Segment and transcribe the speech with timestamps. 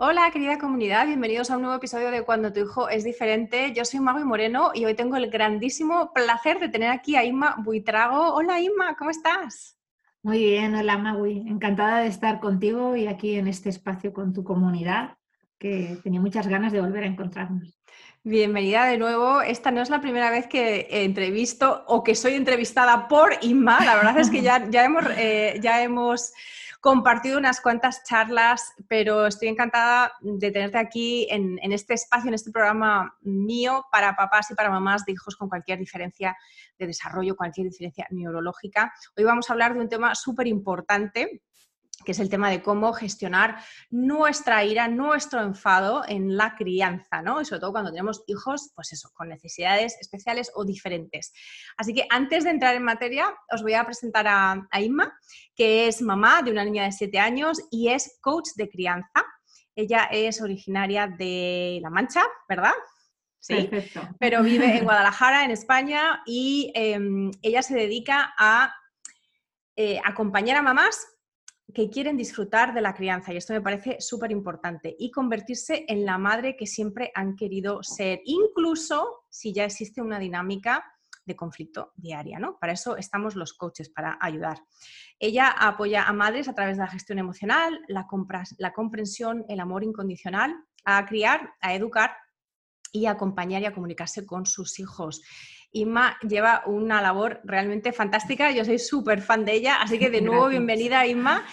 [0.00, 3.72] Hola querida comunidad, bienvenidos a un nuevo episodio de Cuando tu hijo es diferente.
[3.74, 7.56] Yo soy Magui Moreno y hoy tengo el grandísimo placer de tener aquí a Inma
[7.64, 8.32] Buitrago.
[8.32, 9.76] Hola Inma, ¿cómo estás?
[10.22, 14.44] Muy bien, hola Magui, encantada de estar contigo y aquí en este espacio con tu
[14.44, 15.16] comunidad,
[15.58, 17.76] que tenía muchas ganas de volver a encontrarnos.
[18.22, 19.42] Bienvenida de nuevo.
[19.42, 23.84] Esta no es la primera vez que entrevisto o que soy entrevistada por Inma.
[23.84, 26.32] La verdad es que ya, ya hemos, eh, ya hemos
[26.80, 32.52] compartido unas cuantas charlas, pero estoy encantada de tenerte aquí en, este espacio, en este
[32.52, 36.36] programa mío para papás y para mamás de hijos con cualquier diferencia
[36.78, 38.92] de desarrollo, cualquier diferencia neurológica.
[39.16, 41.42] Hoy vamos a hablar de un tema súper importante
[42.04, 43.58] que es el tema de cómo gestionar
[43.90, 47.40] nuestra ira, nuestro enfado en la crianza, ¿no?
[47.40, 51.32] Y sobre todo cuando tenemos hijos, pues eso, con necesidades especiales o diferentes.
[51.76, 55.18] Así que antes de entrar en materia, os voy a presentar a, a Inma,
[55.54, 59.24] que es mamá de una niña de 7 años y es coach de crianza.
[59.74, 62.74] Ella es originaria de La Mancha, ¿verdad?
[63.40, 64.08] Sí, Perfecto.
[64.18, 68.74] pero vive en Guadalajara, en España, y em, ella se dedica a
[69.76, 71.17] eh, acompañar a mamás
[71.74, 76.04] que quieren disfrutar de la crianza, y esto me parece súper importante, y convertirse en
[76.04, 80.84] la madre que siempre han querido ser, incluso si ya existe una dinámica
[81.26, 82.58] de conflicto diaria, ¿no?
[82.58, 84.62] Para eso estamos los coaches, para ayudar.
[85.18, 88.06] Ella apoya a madres a través de la gestión emocional, la,
[88.56, 92.12] la comprensión, el amor incondicional, a criar, a educar
[92.92, 95.22] y a acompañar y a comunicarse con sus hijos.
[95.70, 100.22] Inma lleva una labor realmente fantástica, yo soy súper fan de ella, así que de
[100.22, 101.46] nuevo bienvenida Inma.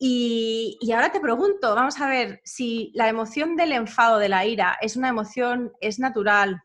[0.00, 4.78] Y, ahora te pregunto, vamos a ver, si la emoción del enfado, de la ira,
[4.80, 6.62] es una emoción, es natural,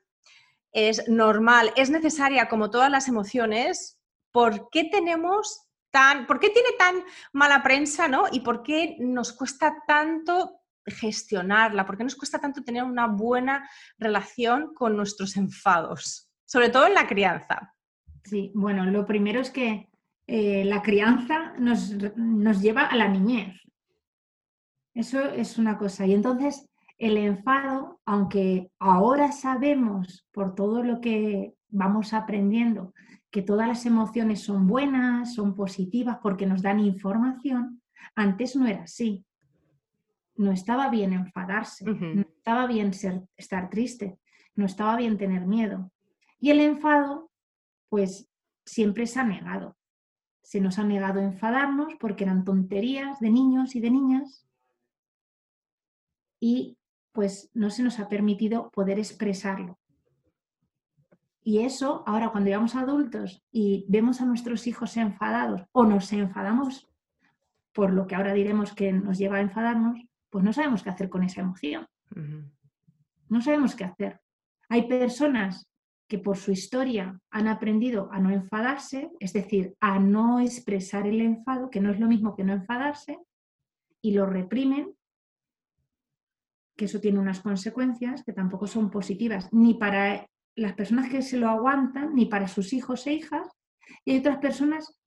[0.72, 4.00] es normal, es necesaria como todas las emociones,
[4.32, 8.26] ¿por qué tenemos tan, por qué tiene tan mala prensa, ¿no?
[8.32, 13.70] Y por qué nos cuesta tanto gestionarla, por qué nos cuesta tanto tener una buena
[13.98, 16.30] relación con nuestros enfados?
[16.54, 17.74] sobre todo en la crianza.
[18.24, 19.90] Sí, bueno, lo primero es que
[20.28, 23.60] eh, la crianza nos, nos lleva a la niñez.
[24.94, 26.06] Eso es una cosa.
[26.06, 26.70] Y entonces
[27.00, 32.94] el enfado, aunque ahora sabemos por todo lo que vamos aprendiendo
[33.32, 37.82] que todas las emociones son buenas, son positivas porque nos dan información,
[38.14, 39.26] antes no era así.
[40.36, 44.18] No estaba bien enfadarse, no estaba bien ser, estar triste,
[44.56, 45.92] no estaba bien tener miedo.
[46.40, 47.32] Y el enfado,
[47.90, 48.30] pues
[48.66, 49.78] siempre se ha negado.
[50.42, 54.48] Se nos ha negado enfadarnos porque eran tonterías de niños y de niñas.
[56.40, 56.78] Y
[57.14, 59.78] pues no se nos ha permitido poder expresarlo.
[61.44, 66.90] Y eso, ahora cuando llegamos adultos y vemos a nuestros hijos enfadados o nos enfadamos
[67.74, 70.00] por lo que ahora diremos que nos lleva a enfadarnos,
[70.34, 71.88] pues no sabemos qué hacer con esa emoción.
[73.30, 74.20] No sabemos qué hacer.
[74.68, 75.70] Hay personas
[76.08, 81.22] que por su historia han aprendido a no enfadarse, es decir, a no expresar el
[81.22, 83.20] enfado, que no es lo mismo que no enfadarse,
[84.02, 84.96] y lo reprimen,
[86.76, 91.38] que eso tiene unas consecuencias que tampoco son positivas, ni para las personas que se
[91.38, 93.48] lo aguantan, ni para sus hijos e hijas,
[94.04, 95.00] y hay otras personas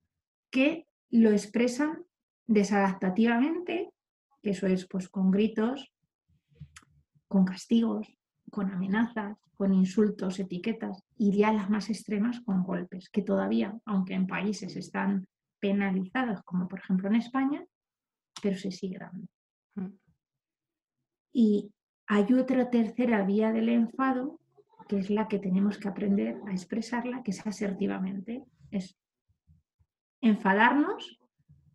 [0.49, 2.05] que lo expresan
[2.45, 3.91] desadaptativamente,
[4.41, 5.91] eso es pues con gritos,
[7.27, 8.07] con castigos,
[8.49, 14.13] con amenazas, con insultos, etiquetas, y ya las más extremas con golpes, que todavía, aunque
[14.13, 15.27] en países están
[15.59, 17.65] penalizados, como por ejemplo en España,
[18.41, 19.27] pero se sigue dando.
[19.75, 19.97] Mm.
[21.33, 21.71] Y
[22.07, 24.39] hay otra tercera vía del enfado,
[24.87, 28.45] que es la que tenemos que aprender a expresarla, que es asertivamente.
[28.71, 28.97] Es
[30.21, 31.19] enfadarnos,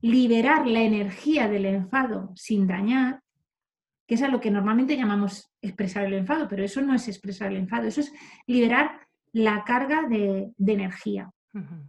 [0.02, 3.22] liberar la energía del enfado sin dañar,
[4.06, 7.50] que es a lo que normalmente llamamos expresar el enfado, pero eso no es expresar
[7.50, 8.12] el enfado, eso es
[8.46, 11.30] liberar la carga de, energía.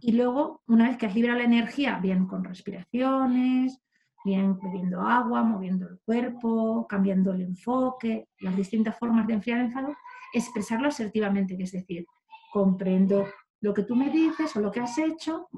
[0.00, 3.80] Y luego, una vez que has liberado la energía, bien con respiraciones,
[4.24, 9.66] bien bebiendo agua, moviendo el cuerpo, cambiando el enfoque, las distintas formas de enfriar el
[9.66, 9.94] enfado,
[10.32, 12.06] expresarlo asertivamente, que es decir,
[12.52, 13.26] comprendo
[13.60, 15.48] lo que tú me dices o lo que has hecho,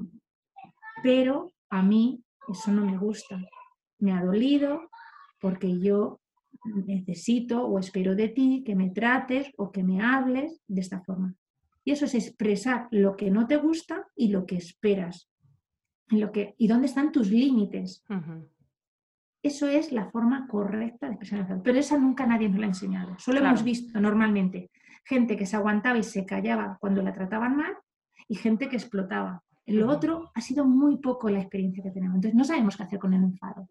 [1.03, 3.41] pero a mí eso no me gusta.
[3.99, 4.91] Me ha dolido
[5.41, 6.21] porque yo
[6.65, 11.35] necesito o espero de ti que me trates o que me hables de esta forma.
[11.85, 15.31] Y eso es expresar lo que no te gusta y lo que esperas.
[16.09, 18.05] lo que, y dónde están tus límites.
[19.43, 23.17] Eso es la forma correcta de expresar Pero esa nunca nadie nos la ha enseñado.
[23.19, 24.71] Solo hemos visto normalmente
[25.05, 27.77] gente que se aguantaba y se callaba cuando la trataban mal
[28.29, 29.45] y gente que explotaba.
[29.67, 32.17] Lo otro ha sido muy poco la experiencia que tenemos.
[32.17, 33.69] Entonces no sabemos qué hacer con el enfado.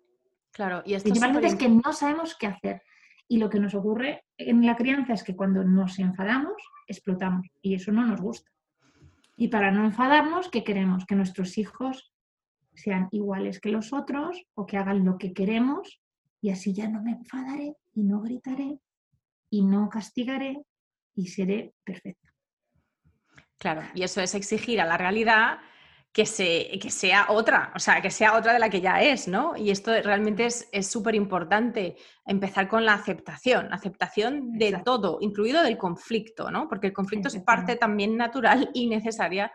[0.52, 2.82] Claro, y esto Principalmente es que no sabemos qué hacer.
[3.28, 7.48] Y lo que nos ocurre en la crianza es que cuando nos enfadamos, explotamos.
[7.62, 8.52] Y eso no nos gusta.
[9.38, 11.06] Y para no enfadarnos, ¿qué queremos?
[11.06, 12.14] Que nuestros hijos
[12.74, 16.02] sean iguales que los otros o que hagan lo que queremos
[16.42, 18.80] y así ya no me enfadaré y no gritaré
[19.50, 20.62] y no castigaré
[21.16, 22.34] y seré perfecta.
[23.58, 25.60] Claro, y eso es exigir a la realidad
[26.16, 29.28] que, se, que sea otra, o sea, que sea otra de la que ya es,
[29.28, 29.58] ¿no?
[29.58, 35.78] Y esto realmente es súper importante, empezar con la aceptación, aceptación de todo, incluido del
[35.78, 36.70] conflicto, ¿no?
[36.70, 39.52] Porque el conflicto es parte también natural y necesaria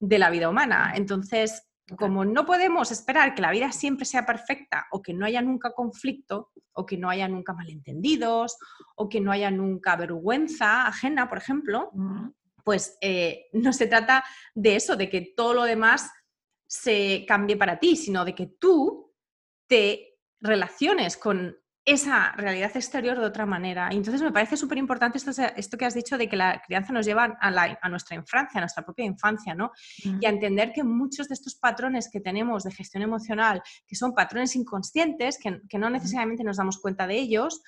[0.00, 0.94] de la vida humana.
[0.96, 1.68] Entonces,
[1.98, 5.72] como no podemos esperar que la vida siempre sea perfecta o que no haya nunca
[5.72, 8.56] conflicto o que no haya nunca malentendidos
[8.96, 11.90] o que no haya nunca vergüenza ajena, por ejemplo,
[12.68, 14.22] pues eh, no se trata
[14.54, 16.10] de eso, de que todo lo demás
[16.66, 19.14] se cambie para ti, sino de que tú
[19.66, 21.56] te relaciones con
[21.86, 23.88] esa realidad exterior de otra manera.
[23.90, 26.92] Y entonces me parece súper importante esto, esto, que has dicho de que la crianza
[26.92, 29.70] nos lleva a, nuestra infancia, a nuestra propia infancia, ¿no?
[30.04, 34.12] Y a entender que muchos de estos patrones que tenemos de gestión emocional, que son
[34.12, 37.62] patrones inconscientes, que, que no necesariamente nos damos cuenta de ellos,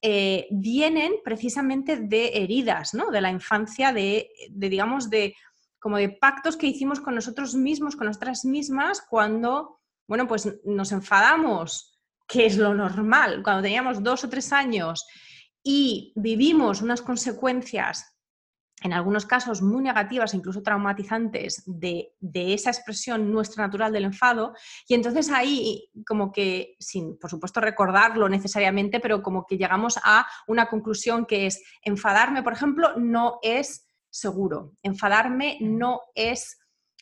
[0.00, 3.10] eh, vienen precisamente de heridas, ¿no?
[3.10, 5.34] De la infancia, de, digamos, de
[5.80, 10.92] como de pactos que hicimos con nosotros mismos, con nosotras mismas, cuando, bueno, pues nos
[10.92, 15.06] enfadamos, que es lo normal, cuando teníamos dos o tres años
[15.62, 18.17] y vivimos unas consecuencias
[18.82, 24.54] en algunos casos muy negativas, incluso traumatizantes, de, esa expresión nuestra natural del enfado.
[24.86, 30.26] Y entonces ahí, como que, sin por supuesto recordarlo necesariamente, pero como que llegamos a
[30.46, 36.58] una conclusión que es, enfadarme, por ejemplo, no es seguro, enfadarme no es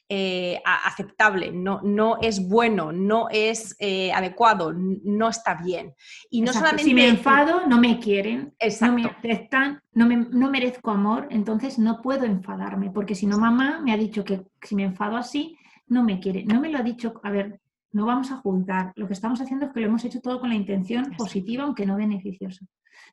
[0.08, 5.94] eh, aceptable, no, no, es bueno, no es eh, adecuado, no está bien.
[6.31, 6.85] Y no solamente...
[6.85, 11.79] Si me enfado, no me quieren, no me aceptan, no, me, no merezco amor, entonces
[11.79, 15.58] no puedo enfadarme, porque si no, mamá me ha dicho que si me enfado así,
[15.88, 16.44] no me quiere.
[16.44, 17.61] No me lo ha dicho, a ver,
[17.91, 18.93] no vamos a juzgar.
[18.94, 21.87] Lo que estamos haciendo es que lo hemos hecho todo con la intención positiva, aunque
[21.87, 22.64] no beneficiosa.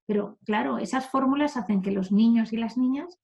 [0.05, 3.19] Pero claro, esas fórmulas hacen que los niños y las niñas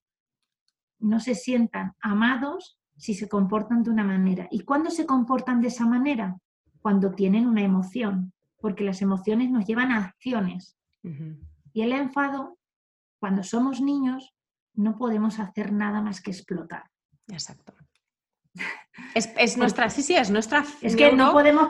[0.97, 4.47] no se sientan amados si se comportan de una manera.
[4.51, 6.37] ¿Y cuándo se comportan de esa manera?
[6.81, 10.77] Cuando tienen una emoción, porque las emociones nos llevan a acciones.
[11.73, 12.57] Y el enfado,
[13.19, 14.35] cuando somos niños,
[14.73, 16.83] no podemos hacer nada más que explotar.
[17.29, 17.73] Exacto.
[19.15, 20.65] Es, nuestra, sí, sí, es nuestra.
[20.81, 21.69] Es que no podemos.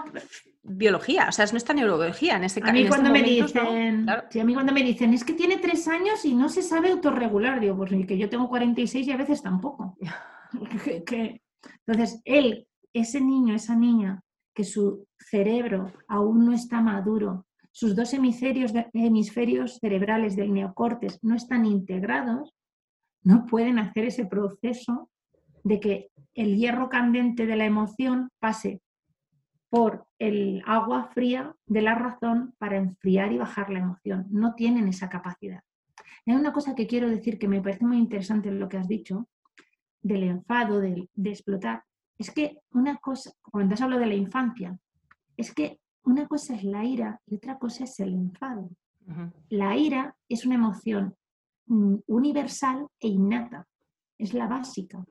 [0.61, 2.71] Biología, o sea, es nuestra neurología en este caso.
[2.71, 5.87] A mí, cuando este me dicen, a mí cuando me dicen, es que tiene tres
[5.87, 9.41] años y no se sabe autorregular, digo, pues que yo tengo 46 y a veces
[9.41, 9.97] tampoco.
[11.85, 14.21] Entonces, él, ese niño, esa niña,
[14.53, 21.35] que su cerebro aún no está maduro, sus dos hemisferios, hemisferios cerebrales del neocortes no
[21.35, 22.53] están integrados,
[23.23, 25.09] no pueden hacer ese proceso
[25.63, 28.81] de que el hierro candente de la emoción pase
[29.69, 34.25] por el agua fría de la razón para enfriar y bajar la emoción.
[34.29, 35.61] No tienen esa capacidad.
[36.25, 39.27] Hay una cosa que quiero decir que me parece muy interesante lo que has dicho,
[40.01, 41.83] del enfado, de, explotar,
[42.17, 44.77] es que una cosa, cuando has hablado de la infancia,
[45.37, 48.69] es que una cosa es la ira y otra cosa es el enfado.
[49.49, 51.15] La ira es una emoción
[51.65, 53.67] mm, universal e innata,
[54.17, 55.03] es la básica.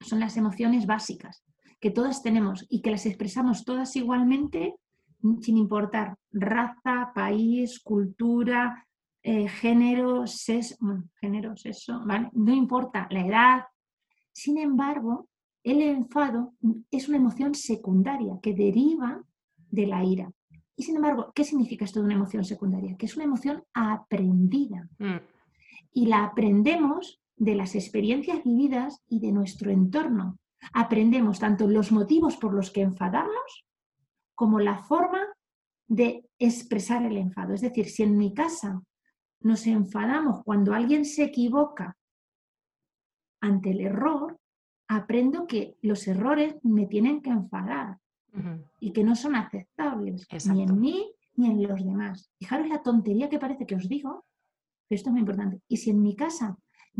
[0.00, 1.44] Son las emociones básicas
[1.78, 4.74] que todas tenemos y que las expresamos todas igualmente
[5.20, 8.86] mm, sin importar raza, país, cultura,
[9.22, 10.76] eh, género, sexo,
[11.20, 13.64] género, sexo, no importa la edad,
[14.40, 15.28] sin embargo,
[15.62, 16.54] el enfado
[16.90, 19.22] es una emoción secundaria que deriva
[19.70, 20.32] de la ira.
[20.74, 22.96] Y sin embargo, ¿qué significa esto de una emoción secundaria?
[22.96, 24.88] Que es una emoción aprendida.
[24.98, 25.18] Mm.
[25.92, 30.38] Y la aprendemos de las experiencias vividas y de nuestro entorno.
[30.72, 33.66] Aprendemos tanto los motivos por los que enfadamos
[34.34, 35.20] como la forma
[35.86, 37.52] de expresar el enfado.
[37.52, 38.80] Es decir, si en mi casa
[39.42, 41.98] nos enfadamos cuando alguien se equivoca
[43.40, 44.38] ante el error,
[44.88, 47.98] aprendo que los errores me tienen que enfadar.
[48.78, 52.30] y que no son aceptables ni en mí ni en los demás.
[52.38, 54.24] Fijaros la tontería que parece que os digo,
[54.86, 55.60] pero esto es muy importante.
[55.68, 56.56] Y si en mi casa,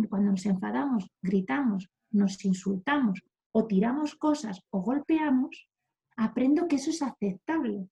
[0.08, 5.68] cuando nos enfadamos, gritamos, nos insultamos o tiramos cosas o golpeamos,
[6.16, 7.88] aprendo que eso es aceptable,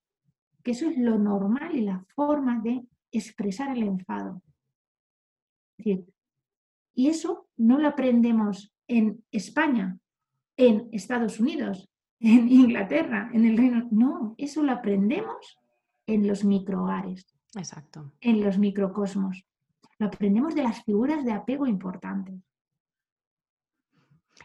[0.62, 4.42] que eso es lo normal y la forma de expresar el enfado.
[6.98, 10.00] Y eso no lo aprendemos en España,
[10.56, 11.88] en Estados Unidos,
[12.20, 13.86] en Inglaterra, en el Reino.
[13.92, 15.60] No, eso lo aprendemos
[16.08, 17.36] en los microhogares.
[17.54, 18.12] Exacto.
[18.20, 19.46] En los microcosmos.
[20.00, 22.34] Lo aprendemos de las figuras de apego importantes.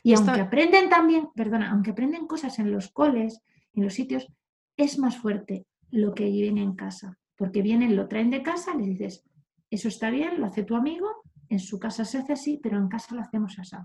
[0.03, 3.41] Y aunque aprenden también, perdona, aunque aprenden cosas en los coles,
[3.73, 4.31] en los sitios,
[4.77, 7.17] es más fuerte lo que viene en casa.
[7.35, 9.23] Porque vienen, lo traen de casa, les dices,
[9.71, 11.22] eso está bien, lo hace tu amigo,
[11.53, 13.77] en su casa se hace así, pero en casa lo hacemos así.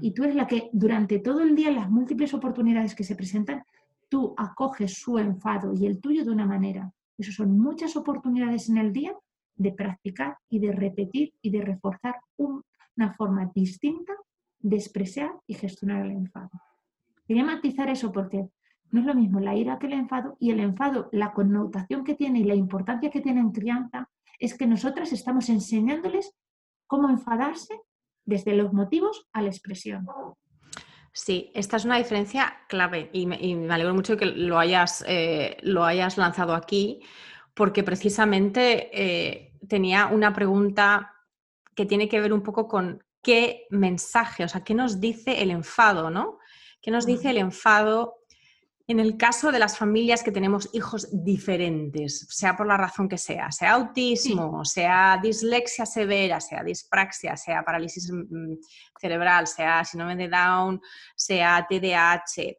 [0.00, 3.62] Y tú eres la que durante todo el día, las múltiples oportunidades que se presentan,
[4.08, 6.90] tú acoges su enfado y el tuyo de una manera.
[7.18, 9.14] Esas son muchas oportunidades en el día
[9.54, 14.14] de practicar y de repetir y de reforzar una forma distinta
[14.60, 16.50] de expresar y gestionar el enfado.
[17.26, 18.48] Quería matizar eso porque
[18.90, 22.14] no es lo mismo la ira que el enfado y el enfado, la connotación que
[22.14, 26.34] tiene y la importancia que tiene en crianza es que nosotras estamos enseñándoles
[26.86, 27.80] cómo enfadarse
[28.24, 30.06] desde los motivos a la expresión.
[31.12, 35.84] Sí, esta es una diferencia clave y me, alegro mucho que lo hayas, eh, lo
[35.84, 37.00] hayas lanzado aquí,
[37.54, 41.14] porque precisamente eh, tenía una pregunta
[41.74, 45.50] que tiene que ver un poco con qué mensaje, o sea, qué nos dice el
[45.50, 46.38] enfado, ¿no?
[46.82, 48.18] ¿Qué nos dice el enfado
[48.88, 53.18] en el caso de las familias que tenemos hijos diferentes, sea por la razón que
[53.18, 58.54] sea, sea autismo, sea dislexia severa, sea dispraxia, sea parálisis mm,
[59.00, 60.80] cerebral, sea síndrome de Down,
[61.16, 62.56] sea TDAH.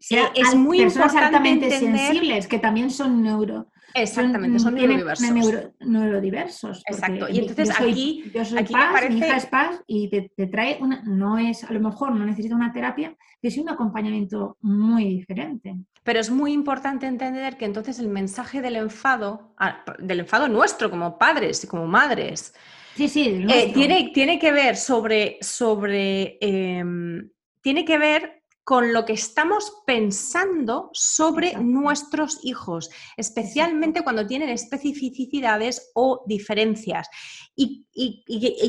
[0.00, 6.82] Sea, es muy personas altamente sensibles que también son neuro Exactamente, son, neurodiversos.
[6.86, 7.28] Exacto.
[7.28, 11.38] Y entonces aquí, yo soy paz, mi hija es paz y te, trae una, no
[11.38, 15.76] es, a lo mejor no necesita una terapia, que es un acompañamiento muy diferente.
[16.02, 20.90] Pero es muy importante entender que entonces el mensaje del enfado, ah, del enfado nuestro
[20.90, 22.52] como padres y como madres,
[22.96, 29.04] sí, sí, eh, tiene, tiene que ver sobre, sobre em, tiene que ver con lo
[29.04, 37.08] que estamos pensando sobre nuestros hijos, especialmente cuando tienen especificidades o diferencias.
[37.54, 37.86] ¿Y,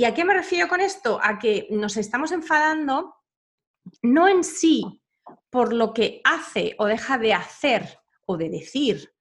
[0.05, 1.17] a qué me refiero con esto?
[1.23, 3.15] A que nos estamos enfadando
[4.01, 4.83] no en sí
[5.49, 9.13] por lo que hace o deja de hacer o de decir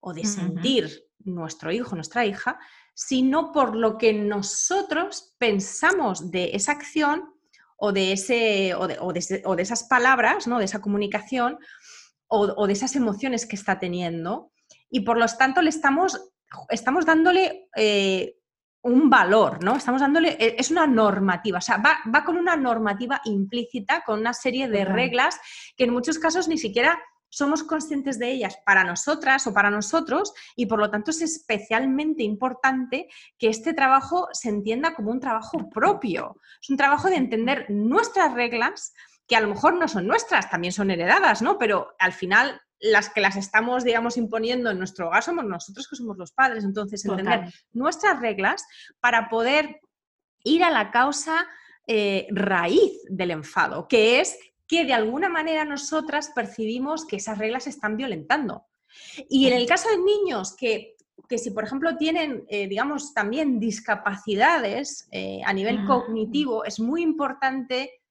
[0.00, 2.58] o de sentir nuestro hijo, nuestra hija,
[2.94, 7.32] sino por lo que nosotros pensamos de esa acción
[7.78, 10.58] o de, ese, o de, esas palabras, ¿no?
[10.58, 11.58] de esa comunicación
[12.26, 14.52] o, de esas emociones que está teniendo.
[14.90, 16.30] Y por lo tanto le estamos,
[16.68, 18.36] estamos dándole eh,
[18.82, 19.76] un valor, ¿no?
[19.76, 24.20] Estamos dándole, e, es una normativa, o sea, va, va, con una normativa implícita, con
[24.20, 25.38] una serie de reglas
[25.76, 30.32] que en muchos casos ni siquiera somos conscientes de ellas para nosotras o para nosotros
[30.56, 33.08] y por lo tanto es especialmente importante
[33.38, 36.36] que este trabajo se entienda como un trabajo propio.
[36.60, 38.94] Es un trabajo de entender nuestras reglas,
[39.26, 41.58] que a lo mejor no son nuestras, también son heredadas, ¿no?
[41.58, 45.96] Pero al final las que las estamos, digamos, imponiendo en nuestro hogar somos nosotros que
[45.96, 46.64] somos los padres.
[46.64, 48.66] Entonces, entender nuestras reglas
[49.00, 49.80] para poder
[50.44, 51.46] ir a la causa
[51.86, 54.38] eh, raíz del enfado, que es
[54.68, 58.66] que de alguna manera nosotras percibimos que esas reglas se están violentando.
[59.28, 60.96] Y en el caso de niños que,
[61.36, 68.02] si, por ejemplo, tienen, eh, digamos, también discapacidades eh, a nivel cognitivo, es muy importante,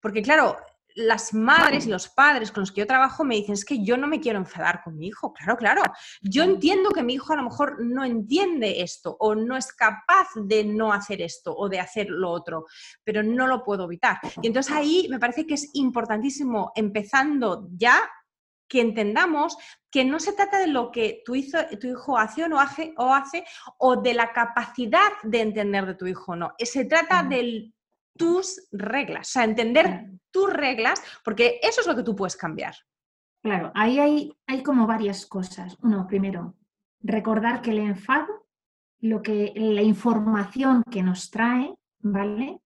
[0.00, 0.56] porque claro,
[0.98, 3.96] las madres y los padres con los que yo trabajo me dicen, es que yo
[3.96, 5.32] no me quiero enfadar con mi hijo.
[5.32, 5.82] Claro, claro.
[6.20, 10.28] Yo entiendo que mi hijo a lo mejor no entiende esto o no es capaz
[10.34, 12.66] de no hacer esto o de hacer lo otro,
[13.04, 14.18] pero no lo puedo evitar.
[14.42, 18.00] Y entonces ahí me parece que es importantísimo, empezando ya,
[18.68, 19.56] que entendamos
[19.90, 23.44] que no se trata de lo que tu, hijo hace o no hace o, hace,
[23.78, 26.52] o de la capacidad de entender de tu hijo no.
[26.58, 27.72] Se trata del
[28.18, 32.74] tus reglas, o sea, entender tus reglas, porque eso es lo que tú puedes cambiar.
[33.42, 35.76] Claro, ahí hay, hay como varias cosas.
[35.80, 36.56] Uno, primero,
[37.00, 38.46] recordar que el enfado,
[39.00, 42.60] lo que, la información que nos trae, ¿vale?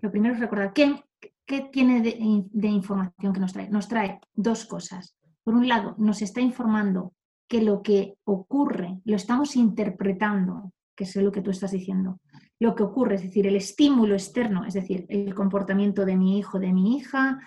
[0.00, 1.02] Lo primero es recordar qué,
[1.46, 3.68] qué tiene de, de información que nos trae.
[3.70, 5.16] Nos trae dos cosas.
[5.44, 7.14] Por un lado, nos está informando
[7.48, 12.18] que lo que ocurre lo estamos interpretando, que es lo que tú estás diciendo,
[12.58, 16.58] lo que ocurre, es decir, el estímulo externo, es decir, el comportamiento de mi hijo,
[16.58, 17.38] de mi hija,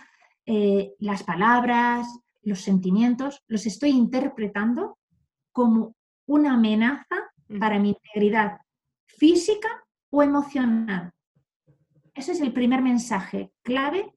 [0.46, 2.08] eh, las palabras,
[2.44, 4.98] los sentimientos, los estoy interpretando
[5.52, 8.60] como una amenaza para mi integridad
[9.08, 9.68] física
[10.12, 11.12] o emocional.
[12.14, 14.14] Ese es el primer mensaje clave,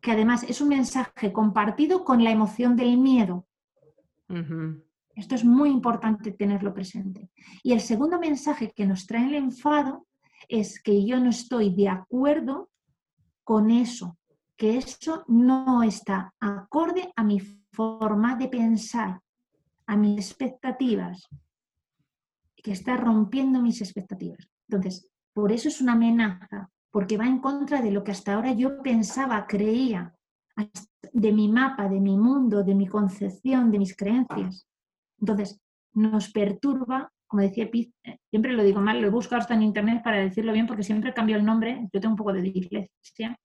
[0.00, 3.46] que además es un mensaje compartido con la emoción del miedo.
[5.14, 7.30] Esto es muy importante tenerlo presente.
[7.62, 10.06] Y el segundo mensaje que nos trae el enfado
[10.48, 12.70] es que yo no estoy de acuerdo
[13.42, 14.16] con eso,
[14.56, 19.20] que eso no está acorde a mi forma de pensar,
[19.86, 21.28] a mis expectativas,
[22.56, 24.48] que está rompiendo mis expectativas.
[24.68, 28.52] Entonces, por eso es una amenaza, porque va en contra de lo que hasta ahora
[28.52, 30.14] yo pensaba, creía,
[31.12, 34.66] de mi mapa, de mi mundo, de mi concepción, de mis creencias.
[35.18, 35.60] Entonces,
[35.92, 37.68] nos perturba, como decía
[38.04, 40.84] eh, siempre lo digo mal, lo he buscado hasta en internet para decirlo bien, porque
[40.84, 43.36] siempre cambio el nombre, yo tengo un poco de dislexia.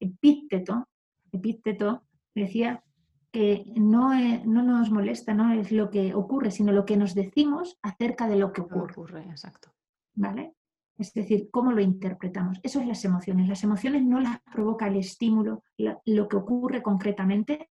[0.00, 0.88] Epíteto,
[1.30, 2.02] epíteto
[2.34, 2.82] decía
[3.30, 4.12] que no,
[4.44, 8.34] no nos molesta, no es lo que ocurre, sino lo que nos decimos acerca de
[8.34, 8.90] lo que ocurre.
[8.90, 9.70] ocurre exacto.
[10.14, 10.54] ¿Vale?
[10.96, 12.58] Es decir, cómo lo interpretamos.
[12.64, 13.48] Eso es las emociones.
[13.48, 17.70] Las emociones no las provoca el estímulo, lo que ocurre concretamente,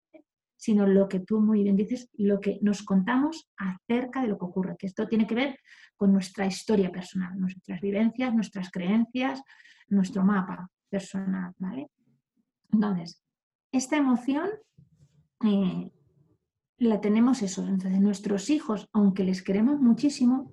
[0.62, 4.44] sino lo que tú muy bien dices, lo que nos contamos acerca de lo que
[4.44, 4.76] ocurre.
[4.78, 5.58] Que esto tiene que ver
[5.96, 9.42] con nuestra historia personal, nuestras vivencias, nuestras creencias,
[9.88, 11.52] nuestro mapa personal.
[11.58, 11.90] ¿vale?
[12.70, 13.24] Entonces,
[13.72, 14.50] esta emoción
[15.44, 15.90] eh,
[16.78, 17.66] la tenemos eso.
[17.66, 20.52] Entonces, nuestros hijos, aunque les queremos muchísimo,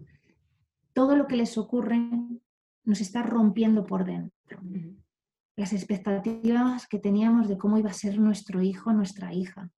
[0.94, 2.02] todo lo que les ocurre
[2.84, 4.60] nos está rompiendo por dentro.
[5.56, 9.70] Las expectativas que teníamos de cómo iba a ser nuestro hijo, nuestra hija.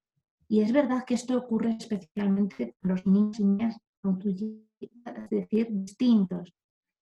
[0.52, 6.54] Y es verdad que esto ocurre especialmente con los niños y niñas, es decir, distintos,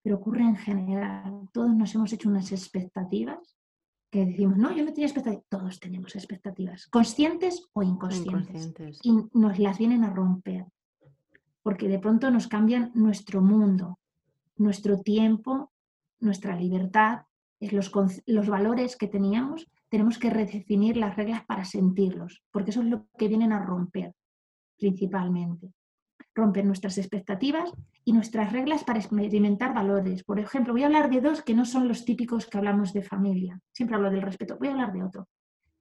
[0.03, 1.49] pero ocurre en general.
[1.51, 3.57] Todos nos hemos hecho unas expectativas
[4.11, 5.47] que decimos, no, yo no tenía expectativas.
[5.49, 8.99] Todos tenemos expectativas, conscientes o inconscientes.
[9.01, 10.67] Y nos las vienen a romper,
[11.63, 13.97] porque de pronto nos cambian nuestro mundo,
[14.57, 15.71] nuestro tiempo,
[16.19, 17.23] nuestra libertad,
[17.59, 17.91] los,
[18.27, 23.07] los valores que teníamos, tenemos que redefinir las reglas para sentirlos, porque eso es lo
[23.17, 24.13] que vienen a romper
[24.77, 25.73] principalmente.
[26.33, 27.71] Romper nuestras expectativas
[28.05, 30.23] y nuestras reglas para experimentar valores.
[30.23, 33.01] Por ejemplo, voy a hablar de dos que no son los típicos que hablamos de
[33.01, 33.59] familia.
[33.73, 34.57] Siempre hablo del respeto.
[34.57, 35.27] Voy a hablar de otro.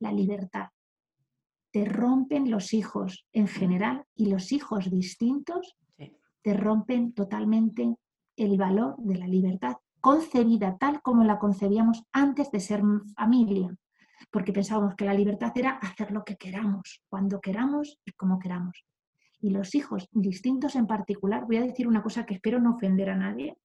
[0.00, 0.68] La libertad.
[1.70, 5.76] Te rompen los hijos en general y los hijos distintos
[6.42, 7.96] te rompen totalmente
[8.36, 12.82] el valor de la libertad concebida tal como la concebíamos antes de ser
[13.16, 13.76] familia,
[14.30, 18.84] porque pensábamos que la libertad era hacer lo que queramos, cuando queramos y como queramos.
[19.40, 23.10] Y los hijos distintos en particular, voy a decir una cosa que espero no ofender
[23.10, 23.56] a nadie.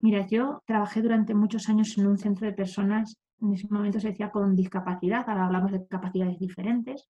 [0.00, 4.08] Mira, yo trabajé durante muchos años en un centro de personas, en ese momento se
[4.08, 7.08] decía con discapacidad, ahora hablamos de capacidades diferentes,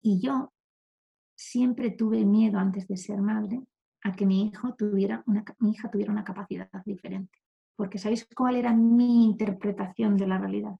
[0.00, 0.52] y yo
[1.34, 3.60] siempre tuve miedo antes de ser madre
[4.02, 7.38] a que mi, hijo tuviera una, mi hija tuviera una capacidad diferente.
[7.76, 10.76] Porque ¿sabéis cuál era mi interpretación de la realidad?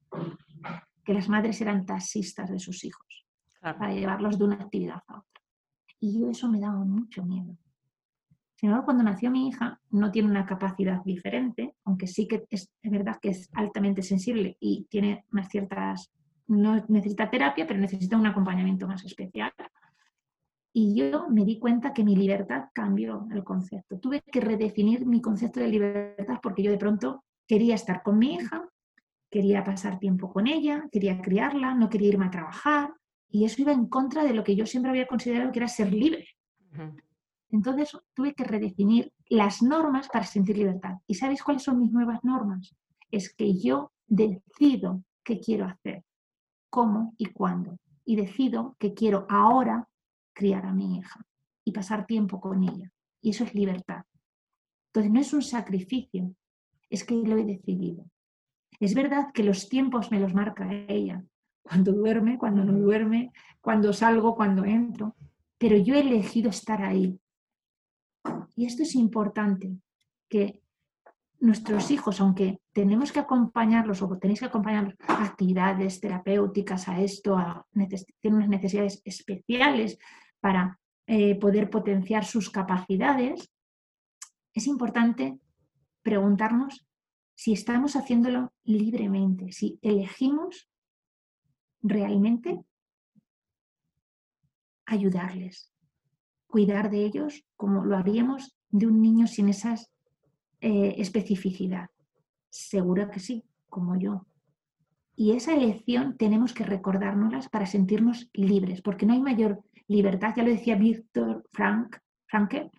[1.04, 3.26] Que las madres eran taxistas de sus hijos
[3.60, 5.42] para llevarlos de una actividad a otra.
[6.00, 7.56] Y yo eso me daba mucho miedo.
[8.54, 12.70] Sin embargo, cuando nació mi hija, no tiene una capacidad diferente, aunque sí que es,
[12.82, 16.10] es verdad que es altamente sensible y tiene unas ciertas,
[16.46, 19.52] no necesita terapia, pero necesita un acompañamiento más especial.
[20.78, 23.98] Y yo me di cuenta que mi libertad cambió el concepto.
[23.98, 28.34] Tuve que redefinir mi concepto de libertad porque yo de pronto quería estar con mi
[28.34, 28.68] hija,
[29.30, 32.92] quería pasar tiempo con ella, quería criarla, no quería irme a trabajar.
[33.30, 35.90] Y eso iba en contra de lo que yo siempre había considerado que era ser
[35.94, 36.26] libre.
[37.48, 40.96] Entonces tuve que redefinir las normas para sentir libertad.
[41.06, 42.76] ¿Y sabéis cuáles son mis nuevas normas?
[43.10, 46.04] Es que yo decido qué quiero hacer,
[46.68, 47.78] cómo y cuándo.
[48.04, 49.88] Y decido que quiero ahora
[50.36, 51.26] criar a mi hija
[51.64, 52.92] y pasar tiempo con ella.
[53.22, 54.04] Y eso es libertad.
[54.88, 56.34] Entonces no es un sacrificio,
[56.90, 58.04] es que lo he decidido.
[58.78, 61.24] Es verdad que los tiempos me los marca ella,
[61.62, 65.16] cuando duerme, cuando no duerme, cuando salgo, cuando entro,
[65.58, 67.18] pero yo he elegido estar ahí.
[68.54, 69.76] Y esto es importante,
[70.28, 70.62] que
[71.40, 77.36] nuestros hijos, aunque tenemos que acompañarlos o tenéis que acompañarlos a actividades terapéuticas, a esto,
[77.36, 77.66] a
[78.20, 79.98] tienen unas necesidades especiales,
[80.46, 80.78] para
[81.08, 83.50] eh, poder potenciar sus capacidades,
[84.54, 85.40] es importante
[86.02, 86.86] preguntarnos
[87.34, 90.68] si estamos haciéndolo libremente, si elegimos
[91.82, 92.60] realmente
[94.84, 95.72] ayudarles,
[96.46, 99.74] cuidar de ellos como lo haríamos de un niño sin esa
[100.60, 101.90] eh, especificidad.
[102.50, 104.24] Seguro que sí, como yo.
[105.16, 110.34] Y esa elección tenemos que recordárnoslas para sentirnos libres, porque no hay mayor libertad.
[110.36, 112.70] Ya lo decía Víctor Frank, Frankel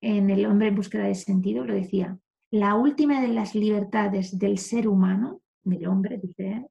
[0.00, 2.16] en El hombre en búsqueda de sentido, lo decía.
[2.50, 6.68] La última de las libertades del ser humano, del hombre, dice,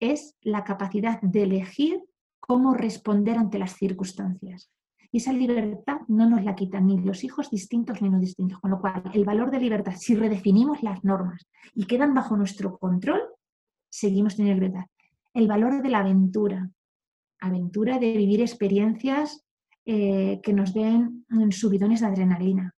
[0.00, 2.00] es la capacidad de elegir
[2.40, 4.70] cómo responder ante las circunstancias.
[5.12, 8.58] Y esa libertad no nos la quitan ni los hijos distintos ni no distintos.
[8.60, 12.78] Con lo cual, el valor de libertad, si redefinimos las normas y quedan bajo nuestro
[12.78, 13.20] control,
[13.94, 14.90] seguimos teniendo libertad.
[15.32, 16.68] El valor de la aventura,
[17.40, 19.46] aventura de vivir experiencias
[19.86, 22.74] eh, que nos den subidones de adrenalina,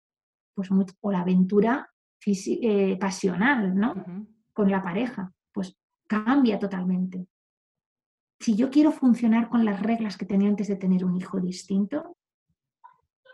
[0.55, 0.69] pues,
[1.01, 1.89] o la aventura
[2.27, 3.95] eh, pasional, ¿no?
[4.53, 7.27] Con la pareja, pues cambia totalmente.
[8.39, 12.19] Si yo quiero funcionar con las reglas que tenía antes de tener un hijo distinto,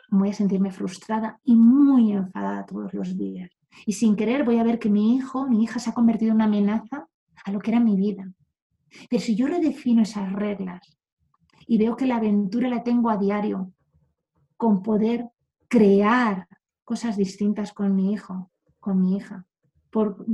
[0.09, 3.51] voy a sentirme frustrada y muy enfadada todos los días.
[3.87, 6.37] Y sin querer voy a ver que mi hijo, mi hija se ha convertido en
[6.37, 7.09] una amenaza
[7.45, 8.33] a lo que era mi vida.
[9.09, 10.99] Pero si yo redefino esas reglas
[11.66, 13.73] y veo que la aventura la tengo a diario,
[14.57, 15.29] con poder
[15.68, 16.47] crear
[16.85, 19.47] cosas distintas con mi hijo, con mi hija,
[19.90, 20.25] por,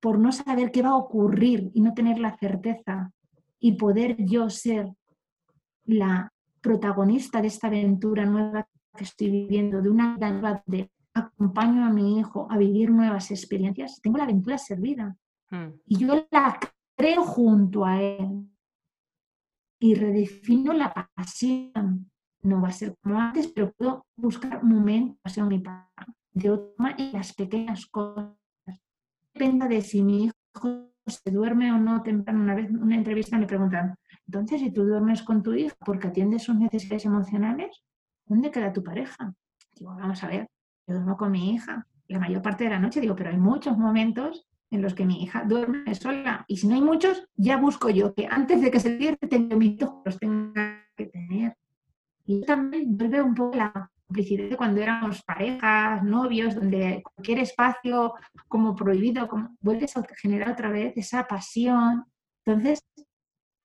[0.00, 3.12] por no saber qué va a ocurrir y no tener la certeza
[3.58, 4.90] y poder yo ser
[5.84, 11.90] la protagonista de esta aventura nueva que estoy viviendo, de una nueva de acompaño a
[11.90, 15.16] mi hijo a vivir nuevas experiencias, tengo la aventura servida.
[15.50, 15.80] Hmm.
[15.84, 16.58] Y yo la
[16.96, 18.48] creo junto a él.
[19.78, 22.10] Y redefino la pasión.
[22.42, 25.62] No va a ser como antes, pero puedo buscar un momento de pasión mi
[26.32, 28.32] de otra en las pequeñas cosas.
[29.34, 32.42] Depende de si mi hijo se duerme o no temprano.
[32.42, 33.94] Una vez en una entrevista me preguntan,
[34.26, 37.82] entonces, si tú duermes con tu hijo porque atiendes sus necesidades emocionales,
[38.26, 39.34] ¿dónde queda tu pareja?
[39.74, 40.48] Digo, vamos a ver,
[40.86, 43.78] yo duermo con mi hija la mayor parte de la noche, digo, pero hay muchos
[43.78, 46.44] momentos en los que mi hija duerme sola.
[46.48, 49.56] Y si no hay muchos, ya busco yo que antes de que se despierte tenga
[49.56, 51.56] mis hijos los tenga que tener.
[52.24, 58.14] Y también vuelve un poco la complicidad de cuando éramos parejas, novios, donde cualquier espacio
[58.48, 62.04] como prohibido, como, vuelves a generar otra vez esa pasión.
[62.44, 62.84] Entonces,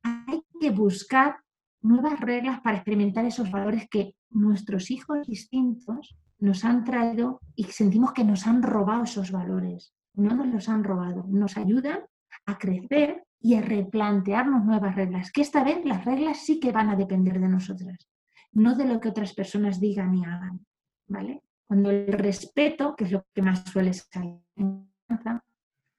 [0.03, 1.37] hay que buscar
[1.81, 8.11] nuevas reglas para experimentar esos valores que nuestros hijos distintos nos han traído y sentimos
[8.13, 9.93] que nos han robado esos valores.
[10.15, 11.99] No nos los han robado, nos ayudan
[12.45, 16.89] a crecer y a replantearnos nuevas reglas, que esta vez las reglas sí que van
[16.89, 18.09] a depender de nosotras,
[18.51, 20.65] no de lo que otras personas digan y hagan,
[21.07, 21.41] ¿vale?
[21.67, 24.39] Cuando el respeto, que es lo que más suele salir,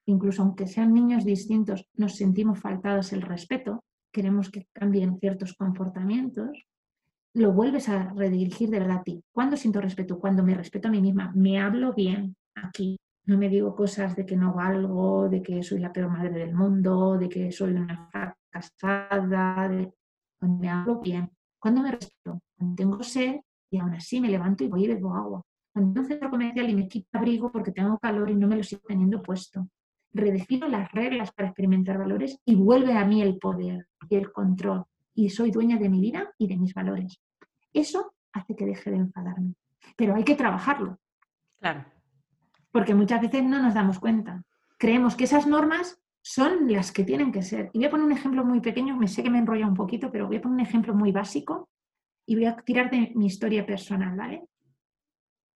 [0.06, 6.66] incluso aunque sean niños distintos, nos sentimos faltados el respeto, queremos que cambien ciertos comportamientos,
[7.34, 9.22] lo vuelves a redirigir de verdad a ti.
[9.30, 10.18] ¿Cuándo siento respeto?
[10.18, 12.96] Cuando me respeto a mí misma, me hablo bien aquí.
[13.26, 16.54] No me digo cosas de que no valgo, de que soy la peor madre del
[16.54, 19.92] mundo, de que soy una fracasada, de...
[20.38, 21.30] cuando me hablo bien.
[21.58, 25.12] Cuando me respeto, cuando tengo sed y aún así me levanto y voy y bebo
[25.12, 25.42] agua.
[25.72, 28.62] Cuando un centro comercial y me quito abrigo porque tengo calor y no me lo
[28.62, 29.68] sigo teniendo puesto.
[30.12, 34.84] Redefino las reglas para experimentar valores y vuelve a mí el poder y el control.
[35.14, 37.20] Y soy dueña de mi vida y de mis valores.
[37.72, 39.54] Eso hace que deje de enfadarme.
[39.96, 40.98] Pero hay que trabajarlo.
[41.58, 41.95] Claro.
[42.76, 44.44] Porque muchas veces no nos damos cuenta.
[44.76, 47.70] Creemos que esas normas son las que tienen que ser.
[47.72, 50.12] Y voy a poner un ejemplo muy pequeño, me sé que me enrolla un poquito,
[50.12, 51.70] pero voy a poner un ejemplo muy básico
[52.26, 54.46] y voy a tirar de mi historia personal, ¿vale?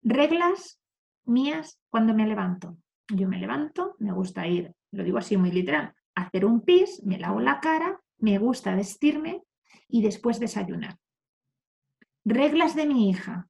[0.02, 0.80] Reglas
[1.26, 2.78] mías cuando me levanto.
[3.10, 7.20] Yo me levanto, me gusta ir, lo digo así muy literal, hacer un pis, me
[7.20, 9.44] lavo la cara, me gusta vestirme
[9.90, 10.96] y después desayunar.
[12.24, 13.50] Reglas de mi hija.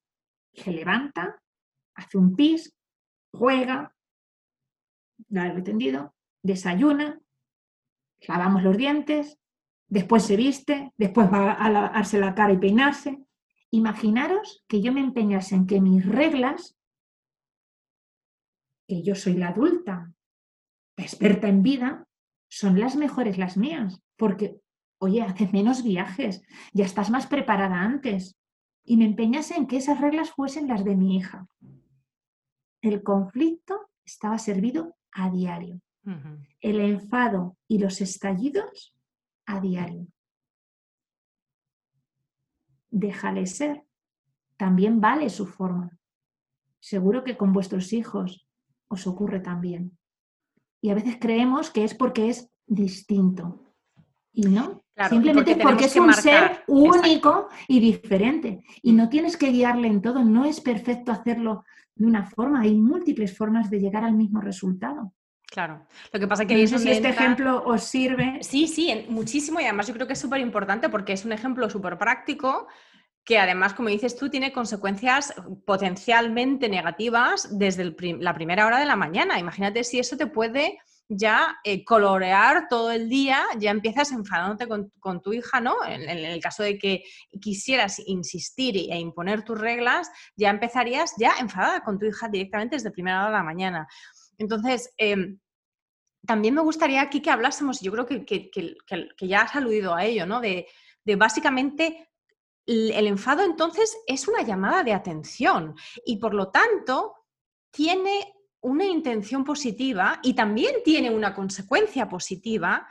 [0.53, 1.39] Se levanta,
[1.93, 2.75] hace un pis,
[3.31, 3.95] juega,
[5.29, 7.21] largo tendido, desayuna,
[8.27, 9.39] lavamos los dientes,
[9.87, 13.19] después se viste, después va a lavarse la cara y peinarse.
[13.71, 16.77] Imaginaros que yo me empeñase en que mis reglas,
[18.87, 20.11] que yo soy la adulta,
[20.97, 22.07] experta en vida,
[22.49, 24.59] son las mejores las mías, porque,
[24.97, 26.41] oye, haces menos viajes,
[26.73, 28.37] ya estás más preparada antes,
[28.83, 31.47] y me empeñase en que esas reglas fuesen las de mi hija.
[32.81, 35.81] El conflicto estaba servido a diario.
[36.59, 38.95] El enfado y los estallidos
[39.45, 40.07] a diario.
[42.89, 43.85] Déjale ser.
[44.57, 45.97] También vale su forma.
[46.79, 48.47] Seguro que con vuestros hijos
[48.87, 49.97] os ocurre también.
[50.81, 53.63] Y a veces creemos que es porque es distinto.
[54.31, 58.61] Y no, Simplemente porque, es un ser único y diferente.
[58.81, 60.25] Y no tienes que guiarle en todo.
[60.25, 61.63] No es perfecto hacerlo
[61.95, 62.61] de una forma.
[62.61, 65.13] Hay múltiples formas de llegar al mismo resultado.
[65.45, 65.85] Claro.
[66.11, 68.39] Lo que pasa es que no si este ejemplo os sirve.
[68.41, 71.69] Sí, sí, muchísimo y además yo creo que es súper importante porque es un ejemplo
[71.69, 72.67] súper práctico
[73.23, 75.33] que además, como dices tú, tiene consecuencias
[75.65, 79.37] potencialmente negativas desde la primera hora de la mañana.
[79.37, 85.21] Imagínate si eso te puede ya eh, colorear todo el día, ya empiezas enfadándote con,
[85.21, 85.83] tu hija, ¿no?
[85.83, 87.03] En, el caso de que
[87.41, 92.91] quisieras insistir e imponer tus reglas, ya empezarías ya enfadada con tu hija directamente desde
[92.91, 93.87] primera hora de la mañana.
[94.37, 95.39] Entonces, em,
[96.27, 98.77] también me gustaría aquí que hablásemos, yo creo que,
[99.21, 100.39] ya has aludido a ello, ¿no?
[100.39, 100.67] De,
[101.03, 102.09] de básicamente
[102.67, 105.73] el enfado entonces es una llamada de atención
[106.05, 107.15] y por lo tanto
[107.71, 112.87] tiene una intención positiva y también tiene una consecuencia positiva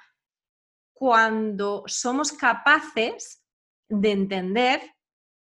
[0.92, 3.42] cuando somos capaces
[3.88, 4.81] de entender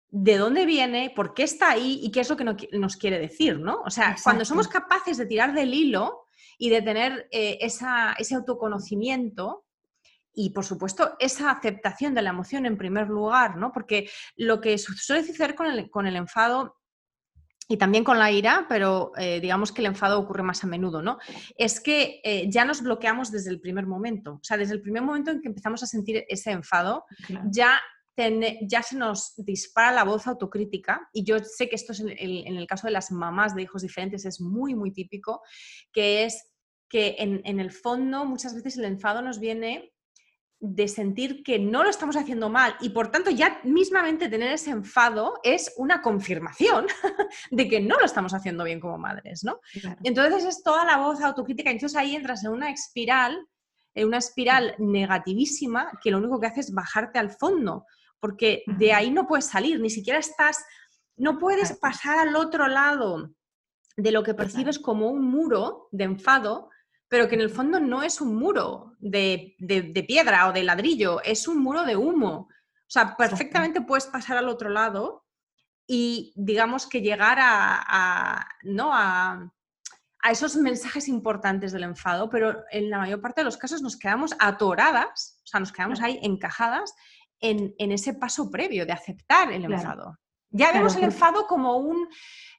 [0.10, 3.60] de dónde viene, por qué está ahí y qué es lo que nos quiere decir,
[3.60, 3.81] ¿no?
[3.86, 6.25] O sea, cuando somos capaces de tirar del hilo
[6.57, 9.65] y de tener eh, ese autoconocimiento
[10.34, 13.71] y, por supuesto, esa aceptación de la emoción en primer lugar, ¿no?
[13.71, 16.81] Porque lo que suele suceder con el, con el enfado
[17.71, 21.01] y también con la ira, pero eh, digamos que el enfado ocurre más a menudo,
[21.01, 21.19] ¿no?
[21.55, 24.34] Es que eh, ya nos bloqueamos desde el primer momento.
[24.34, 27.05] O sea, desde el primer momento en que empezamos a sentir ese enfado,
[27.49, 27.79] ya,
[28.67, 31.07] ya se nos dispara la voz autocrítica.
[31.13, 33.62] Y yo sé que esto es en el, en el, caso de las mamás de
[33.62, 35.41] hijos diferentes es muy, muy típico,
[35.93, 36.51] que es
[36.89, 39.93] que en, en el fondo muchas veces el enfado nos viene
[40.63, 44.69] de sentir que no lo estamos haciendo mal y por tanto ya mismamente tener ese
[44.69, 46.86] enfado es una confirmación
[47.52, 49.60] de que no lo estamos haciendo bien como madres, ¿no?
[50.04, 53.47] Entonces es toda la voz autocrítica, entonces ahí entras en una espiral,
[53.95, 57.86] en una espiral negativísima que lo único que hace es bajarte al fondo,
[58.19, 60.63] porque de ahí no puedes salir, ni siquiera estás,
[61.17, 63.32] no puedes pasar al otro lado
[63.97, 66.69] de lo que percibes como un muro de enfado
[67.12, 69.58] pero que en el fondo no es un muro de,
[70.08, 72.47] piedra o de ladrillo, es un muro de humo.
[72.47, 75.26] O sea, perfectamente puedes pasar al otro lado
[75.86, 78.91] y digamos que llegar a, ¿no?
[78.93, 79.52] a,
[80.30, 84.34] esos mensajes importantes del enfado, pero en la mayor parte de los casos nos quedamos
[84.39, 86.93] atoradas, o sea, nos quedamos ahí encajadas
[87.41, 90.17] en, ese paso previo de aceptar el enfado.
[90.50, 92.08] Ya vemos el enfado como un,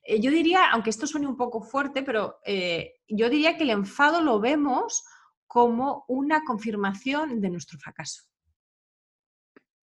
[0.03, 3.71] eh, yo diría, aunque esto suene un poco fuerte, pero eh, yo diría que el
[3.71, 5.05] enfado lo vemos
[5.47, 8.23] como una confirmación de nuestro fracaso.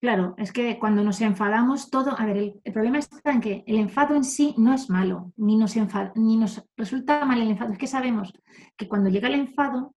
[0.02, 3.78] Claro, es que cuando nos enfadamos todo, a ver, el, problema está en que el
[3.78, 5.76] enfado en sí no es malo, ni nos,
[6.16, 8.34] ni nos resulta mal el enfado, es que sabemos
[8.78, 9.94] que cuando llega el enfado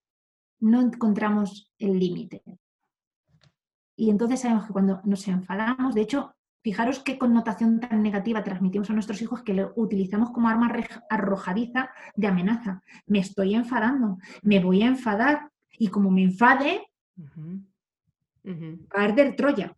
[0.58, 2.42] no encontramos el límite.
[3.96, 8.88] Y entonces sabemos que cuando nos enfadamos, de hecho, Fijaros qué connotación tan negativa transmitimos
[8.88, 10.72] a nuestros hijos que lo utilizamos como arma
[11.10, 12.82] arrojadiza de amenaza.
[13.06, 16.88] Me estoy enfadando, me voy a enfadar y como me enfade,
[18.46, 19.76] va a arder Troya.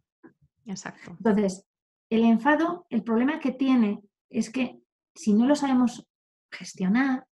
[0.66, 1.10] Exacto.
[1.12, 1.66] Entonces,
[2.10, 4.80] el enfado, el problema que tiene es que
[5.14, 6.06] si no lo sabemos
[6.50, 7.26] gestionar,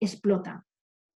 [0.00, 0.66] explota.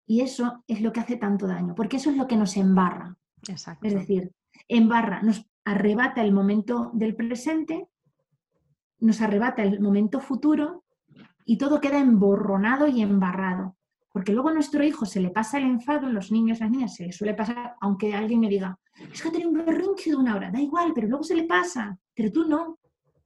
[0.06, 3.16] Y eso es lo que hace tanto daño, porque eso es lo que nos embarra.
[3.48, 3.86] Exacto.
[3.86, 4.32] Es decir,
[4.66, 7.88] embarra, nos arrebata el momento del presente,
[9.00, 10.84] nos arrebata el momento futuro
[11.44, 13.76] y todo queda emborronado y embarrado.
[14.12, 17.06] Porque luego a nuestro hijo se le pasa el enfado, los niños, las niñas, se
[17.06, 18.78] les suele pasar, aunque alguien me diga,
[19.12, 21.98] es que tiene un berrinche de una hora, da igual, pero luego se le pasa,
[22.14, 22.78] pero tú no.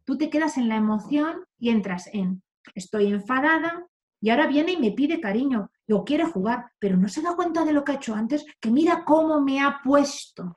[0.05, 2.43] Tú te quedas en la emoción y entras en,
[2.75, 3.87] estoy enfadada
[4.21, 7.65] y ahora viene y me pide cariño o quiere jugar, pero no se da cuenta
[7.65, 10.57] de lo que ha hecho antes, que mira cómo me ha puesto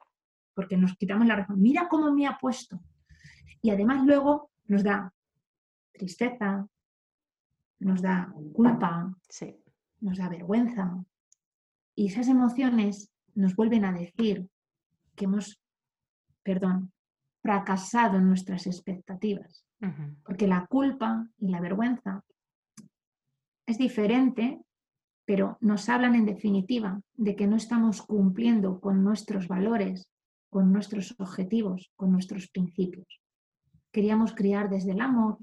[0.56, 1.62] porque nos quitamos la razón.
[1.62, 2.80] Mira cómo me ha puesto.
[3.62, 5.14] Y además luego nos da
[5.92, 6.68] tristeza,
[7.80, 9.14] nos da culpa,
[10.00, 11.04] nos da vergüenza.
[11.96, 14.50] Y esas emociones nos vuelven a decir
[15.16, 15.62] que hemos,
[16.44, 16.92] perdón,
[17.42, 19.66] fracasado en nuestras expectativas.
[20.24, 22.24] Porque la culpa y la vergüenza
[23.68, 24.62] es diferente,
[25.26, 30.10] pero nos hablan en definitiva de que no estamos cumpliendo con nuestros valores,
[30.56, 33.22] con nuestros objetivos, con nuestros principios.
[33.92, 35.38] Queríamos criar desde el amor,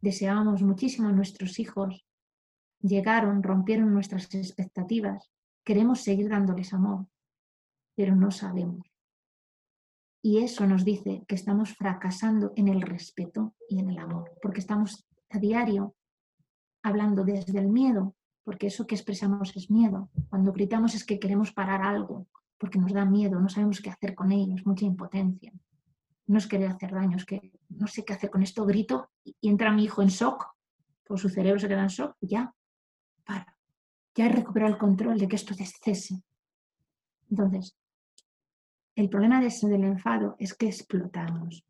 [0.00, 2.06] deseábamos muchísimo a nuestros hijos,
[2.80, 5.32] llegaron, rompieron nuestras expectativas,
[5.64, 7.08] queremos seguir dándoles amor,
[7.96, 8.86] pero no sabemos.
[10.22, 14.60] Y eso nos dice que estamos fracasando en el respeto y en el amor, porque
[14.60, 15.96] estamos a diario
[16.84, 20.08] hablando desde el miedo, porque eso que expresamos es miedo.
[20.28, 22.28] Cuando gritamos es que queremos parar algo,
[22.62, 25.52] porque nos da miedo, no sabemos qué hacer con ellos, mucha impotencia.
[26.28, 29.48] No es querer hacer daño, es que no sé qué hacer con esto, grito y
[29.48, 30.46] entra mi hijo en shock,
[31.02, 32.54] pues su cerebro se queda en shock y ya,
[33.24, 33.56] para.
[34.14, 36.22] ya he recuperado el control de que esto cese.
[37.28, 37.76] Entonces,
[38.94, 41.64] el problema del enfado es que explotamos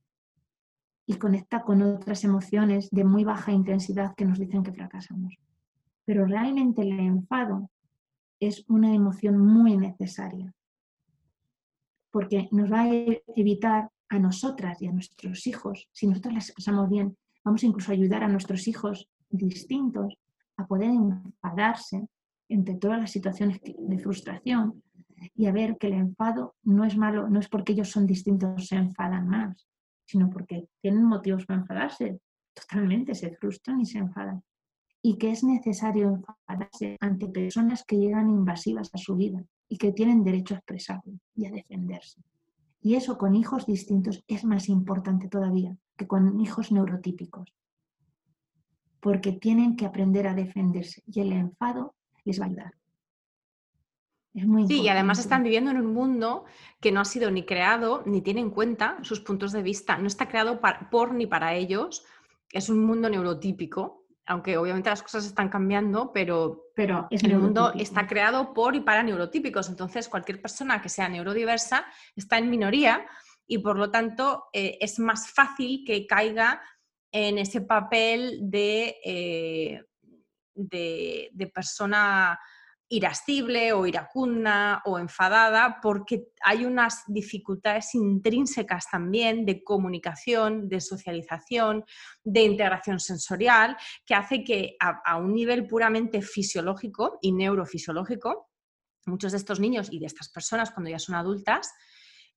[1.07, 5.38] y conecta con otras emociones de muy baja intensidad que nos dicen que fracasamos.
[6.05, 7.70] Pero realmente el enfado
[8.38, 10.55] es una emoción muy necesaria
[12.12, 12.90] porque nos va a
[13.35, 17.90] evitar a nosotras y a nuestros hijos, si nosotros las expresamos bien, vamos a incluso
[17.90, 20.14] ayudar a nuestros hijos distintos
[20.59, 22.07] a poder enfadarse
[22.48, 24.83] entre todas las situaciones de frustración
[25.35, 28.66] y a ver que el enfado no es malo, no es porque ellos son distintos
[28.66, 29.66] se enfadan más,
[30.05, 32.20] sino porque tienen motivos para enfadarse.
[32.53, 34.42] Totalmente se frustran y se enfadan.
[35.01, 39.92] Y que es necesario enfadarse ante personas que llegan invasivas a su vida y que
[39.92, 42.22] tienen derecho a expresarlo y a defenderse.
[42.81, 47.55] Y eso con hijos distintos es más importante todavía que con hijos neurotípicos,
[49.01, 51.94] porque tienen que aprender a defenderse y el enfado
[52.25, 52.75] les va a ayudar.
[54.66, 56.44] sí, y además están viviendo en un mundo
[56.81, 60.07] que no ha sido ni creado ni tiene en cuenta sus puntos de vista, no
[60.07, 62.05] está creado por ni para ellos,
[62.51, 68.07] es un mundo neurotípico aunque obviamente las cosas están cambiando, pero, pero el mundo está
[68.07, 69.69] creado por y para neurotípicos.
[69.69, 73.05] Entonces, cualquier persona que sea neurodiversa está en minoría
[73.47, 76.63] y por lo tanto eh, es más fácil que caiga
[77.11, 79.83] en ese papel de, eh,
[80.55, 82.39] de persona
[82.92, 91.87] irascible o iracunda o enfadada porque hay unas dificultades intrínsecas también de comunicación, de socialización,
[92.22, 98.50] de integración sensorial, que hace que a, un nivel puramente fisiológico y neurofisiológico,
[99.07, 101.72] muchos de estos niños y de estas personas cuando ya son adultas,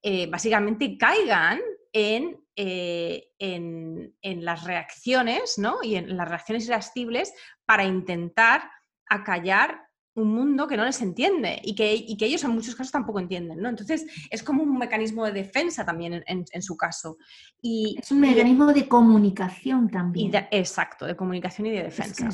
[0.01, 1.59] eh, básicamente caigan
[1.91, 5.79] en, eh, en, en, las reacciones ¿no?
[5.83, 7.33] y en las reacciones irascibles
[7.65, 8.69] para intentar
[9.07, 9.85] acallar
[10.15, 13.61] un mundo que no les entiende y que, que, ellos en muchos casos tampoco entienden,
[13.61, 13.67] ¿no?
[13.67, 17.17] Entonces es como un mecanismo de defensa también en, su caso.
[17.61, 20.31] Y, es un mecanismo de comunicación también.
[20.51, 22.29] exacto, de comunicación y de defensa.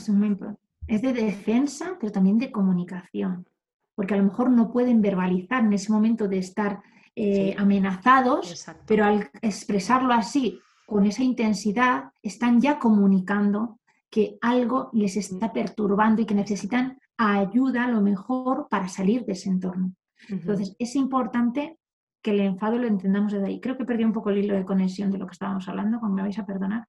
[0.87, 3.47] Es, de defensa, pero también de comunicación,
[3.95, 6.81] porque a lo mejor no pueden verbalizar en ese momento de estar
[7.15, 13.79] eh, amenazados, pero al expresarlo así, con esa intensidad, están ya comunicando
[14.11, 15.53] que algo les está mm.
[15.53, 19.93] perturbando y que necesitan ayuda a lo mejor para salir de ese entorno.
[20.27, 21.77] Entonces, es importante
[22.21, 23.59] que el enfado lo entendamos desde ahí.
[23.59, 26.13] Creo que perdí un poco el hilo de conexión de lo que estábamos hablando, como
[26.13, 26.87] me vais a perdonar.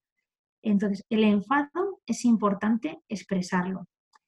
[0.63, 3.87] Entonces, el enfado es importante expresarlo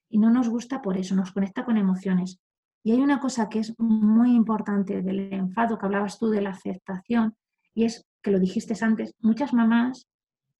[0.09, 2.39] y no nos gusta por eso, nos conecta con emociones.
[2.83, 6.51] Y hay una cosa que es muy importante del enfado, que hablabas tú de la
[6.51, 7.35] aceptación,
[7.73, 10.07] y es que lo dijiste antes, muchas mamás,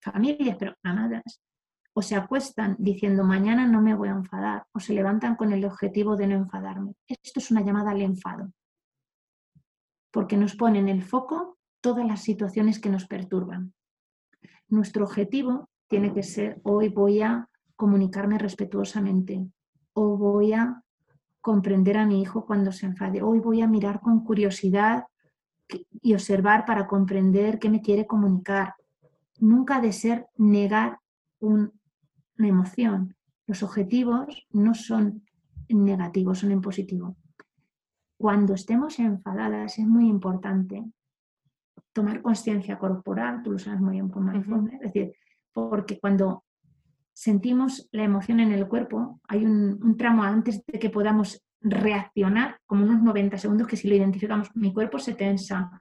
[0.01, 1.39] familias, pero mamadas,
[1.97, 5.63] o se acuestan diciendo mañana no me voy a enfadar, o se levantan con el
[5.63, 6.93] objetivo de no enfadarme.
[7.07, 8.51] Esto es una llamada al enfado,
[10.11, 13.73] porque nos pone en el foco todas las situaciones que nos perturban.
[14.67, 19.47] Nuestro objetivo tiene que ser hoy voy a comunicarme respetuosamente,
[19.93, 20.83] o voy a
[21.39, 25.05] comprender a mi hijo cuando se enfade, hoy voy a mirar con curiosidad
[26.01, 28.75] y observar para comprender qué me quiere comunicar.
[29.39, 30.99] Nunca de ser negar
[31.39, 31.71] un
[32.37, 33.15] una emoción.
[33.47, 35.23] Los objetivos no son
[35.69, 37.17] negativos, son en positivo.
[38.17, 40.83] Cuando estemos enfadadas es muy importante
[41.93, 45.13] tomar conciencia corporal, tú lo sabes muy bien con es decir,
[45.53, 46.43] porque cuando
[47.13, 52.59] sentimos la emoción en el cuerpo, hay un, un, tramo antes de que podamos reaccionar,
[52.65, 55.71] como unos 90 segundos, que si lo identificamos, mi cuerpo se tensa,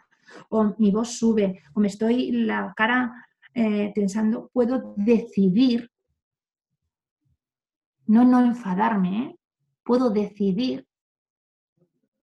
[0.48, 5.90] o mi voz sube, o me estoy la cara eh, tensando, puedo decidir
[8.06, 9.38] no no enfadarme, ¿eh?
[9.82, 10.86] puedo decidir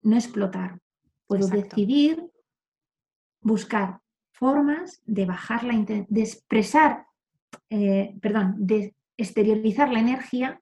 [0.03, 0.79] no explotar,
[1.27, 2.23] puedo decidir
[3.41, 3.99] buscar
[4.31, 7.05] formas de bajar la de expresar,
[7.69, 10.59] eh, perdón, de exteriorizar la energía,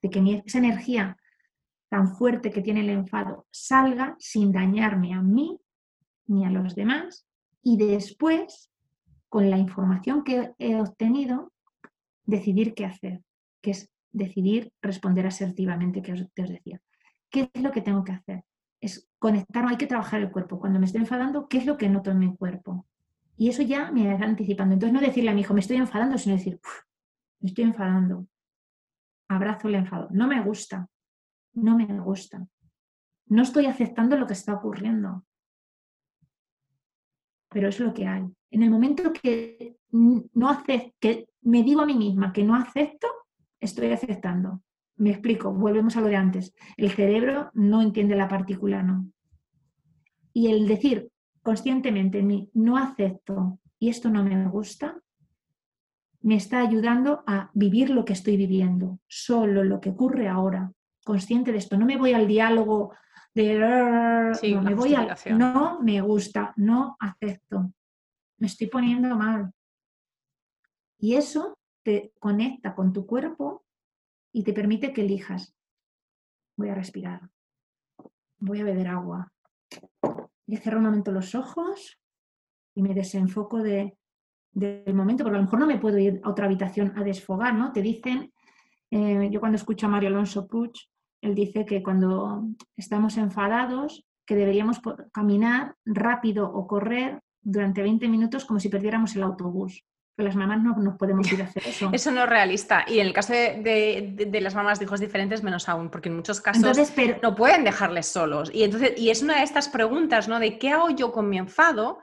[0.00, 1.16] de que esa energía
[1.90, 5.60] tan fuerte que tiene el enfado salga sin dañarme a mí
[6.26, 7.26] ni a los demás.
[7.62, 8.70] Y después,
[9.28, 11.52] con la información que he obtenido,
[12.24, 13.20] decidir qué hacer,
[13.60, 16.80] que es decidir responder asertivamente, que os, os decía.
[17.30, 18.44] ¿Qué es lo que tengo que hacer?
[18.80, 20.58] Es conectarme, hay que trabajar el cuerpo.
[20.58, 22.86] Cuando me estoy enfadando, ¿qué es lo que noto en mi cuerpo?
[23.36, 24.74] Y eso ya me va anticipando.
[24.74, 26.60] Entonces no decirle a mi hijo, me estoy enfadando, sino decir,
[27.40, 28.26] me estoy enfadando.
[29.28, 30.08] Abrazo el enfado.
[30.10, 30.88] No me gusta.
[31.54, 32.46] No me gusta.
[33.26, 35.24] No estoy aceptando lo que está ocurriendo.
[37.48, 38.24] Pero es lo que hay.
[38.50, 43.08] En el momento que no hace, que me digo a mí misma que no acepto,
[43.60, 44.62] estoy aceptando.
[44.96, 46.54] me explico, volvemos a lo de antes.
[46.76, 49.10] El cerebro no entiende la partícula no.
[50.32, 51.10] Y el decir
[51.42, 55.00] conscientemente en mí, no acepto y esto no me gusta,
[56.22, 60.70] me está ayudando a vivir lo que estoy viviendo, solo lo que ocurre ahora,
[61.04, 61.78] consciente de esto.
[61.78, 62.94] No me voy al diálogo
[63.34, 63.58] de...
[63.58, 65.16] no, me voy al...
[65.38, 67.72] No me gusta, no acepto.
[68.38, 69.50] Me estoy poniendo mal.
[70.98, 73.64] Y eso te conecta con tu cuerpo
[74.32, 75.54] y te permite que elijas.
[76.56, 77.30] Voy a respirar.
[78.38, 79.32] Voy a beber agua.
[80.46, 81.98] Y cerrar un momento los ojos
[82.74, 83.96] y me desenfoco de,
[84.52, 87.54] del momento, porque a lo mejor no me puedo ir a otra habitación a desfogar,
[87.54, 87.72] ¿no?
[87.72, 88.32] Te dicen,
[88.90, 90.72] eh, yo cuando escucho a Mario Alonso Puig,
[91.22, 92.44] él dice que cuando
[92.76, 94.80] estamos enfadados, que deberíamos
[95.12, 99.84] caminar rápido o correr durante 20 minutos como si perdiéramos el autobús
[100.22, 101.90] las mamás no nos podemos ir a hacer eso.
[101.92, 102.84] Eso no es realista.
[102.86, 106.40] Y en el caso de, las mamás de hijos diferentes, menos aún, porque en muchos
[106.40, 106.78] casos
[107.22, 108.50] no pueden dejarles solos.
[108.52, 110.38] Y, entonces, y es una de estas preguntas, ¿no?
[110.38, 111.98] De qué hago yo con mi enfado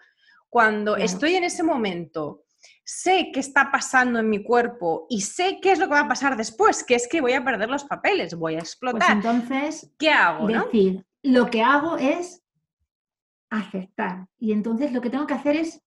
[0.50, 2.44] cuando estoy en ese momento,
[2.84, 6.08] sé qué está pasando en mi cuerpo y sé qué es lo que va a
[6.08, 9.22] pasar después, que es que voy a perder los papeles, voy a explotar.
[9.22, 10.48] Pues entonces, ¿qué hago?
[10.48, 12.44] Decir, lo que hago es
[13.50, 14.28] aceptar.
[14.40, 15.82] Y entonces lo que tengo que hacer es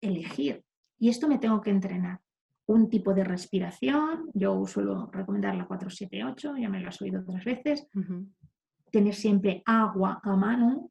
[0.00, 0.64] elegir
[0.98, 2.20] y esto me tengo que entrenar.
[2.66, 7.44] Un tipo de respiración, yo suelo recomendar la 478, ya me lo has oído otras
[7.44, 7.86] veces.
[8.90, 10.90] Tener siempre agua a mano,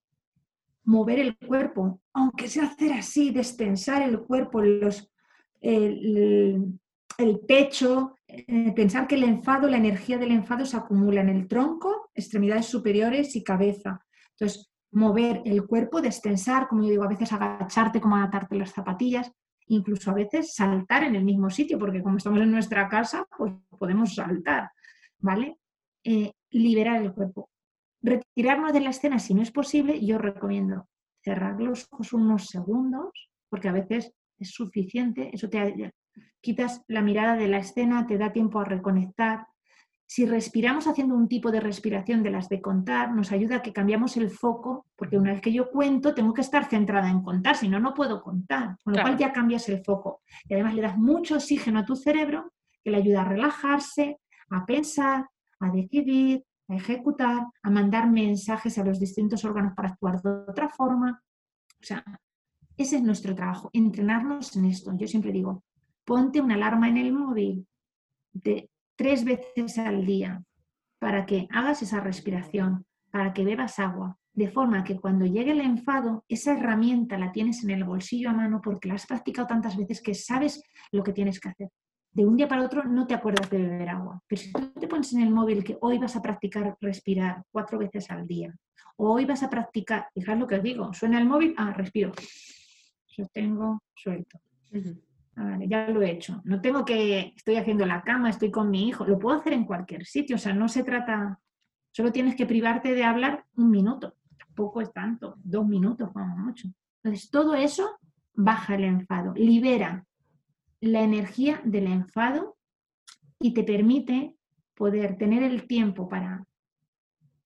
[0.85, 5.11] mover el cuerpo, aunque sea hacer así, destensar el cuerpo, los,
[5.59, 6.79] el,
[7.17, 11.47] el pecho, eh, pensar que el enfado, la energía del enfado se acumula en el
[11.47, 14.05] tronco, extremidades superiores y cabeza.
[14.31, 19.31] Entonces, mover el cuerpo, destensar, como yo digo, a veces agacharte como atarte las zapatillas,
[19.67, 23.53] incluso a veces saltar en el mismo sitio, porque como estamos en nuestra casa, pues
[23.77, 24.69] podemos saltar,
[25.19, 25.57] ¿vale?
[26.03, 27.49] Eh, liberar el cuerpo.
[28.01, 30.87] Retirarnos de la escena si no es posible, yo recomiendo
[31.23, 35.91] cerrar los ojos unos segundos, porque a veces es suficiente, eso te
[36.39, 39.47] quitas la mirada de la escena, te da tiempo a reconectar,
[40.07, 43.73] si respiramos haciendo un tipo de respiración de las de contar, nos ayuda a que
[43.73, 47.57] cambiamos el foco, porque una vez que yo cuento, tengo que estar centrada en contar,
[47.57, 48.77] si no, no puedo contar.
[48.83, 50.21] Con lo cual ya cambias el foco.
[50.47, 52.53] Y además le das mucho oxígeno a tu cerebro
[52.83, 54.19] que le ayuda a relajarse,
[54.51, 55.27] a pensar,
[55.59, 60.69] a decidir, a ejecutar, a mandar mensajes a los distintos órganos para actuar de otra
[60.69, 61.21] forma.
[61.81, 62.03] O sea,
[62.77, 64.91] ese es nuestro trabajo, entrenarnos en esto.
[64.95, 65.63] Yo siempre digo,
[66.03, 67.67] ponte una alarma en el móvil
[68.33, 70.43] de tres veces al día
[70.99, 75.61] para que hagas esa respiración, para que bebas agua, de forma que cuando llegue el
[75.61, 79.77] enfado, esa herramienta la tienes en el bolsillo a mano porque la has practicado tantas
[79.77, 81.69] veces que sabes lo que tienes que hacer.
[82.11, 84.87] De un día para otro no te acuerdas de beber agua, pero si tú te
[84.87, 88.53] pones en el móvil que hoy vas a practicar respirar cuatro veces al día,
[88.97, 92.11] o hoy vas a practicar, fijad lo que os digo, suena el móvil, ah, respiro,
[93.05, 94.39] sostengo, suelto
[95.67, 96.41] ya lo he hecho.
[96.45, 99.65] No tengo que, estoy haciendo la cama, estoy con mi hijo, lo puedo hacer en
[99.65, 101.39] cualquier sitio, o sea, no se trata,
[101.91, 106.69] solo tienes que privarte de hablar un minuto, tampoco es tanto, dos minutos como mucho.
[107.03, 107.99] Entonces, todo eso
[108.33, 110.05] baja el enfado, libera
[110.81, 112.57] la energía del enfado
[113.39, 114.35] y te permite
[114.75, 116.45] poder tener el tiempo para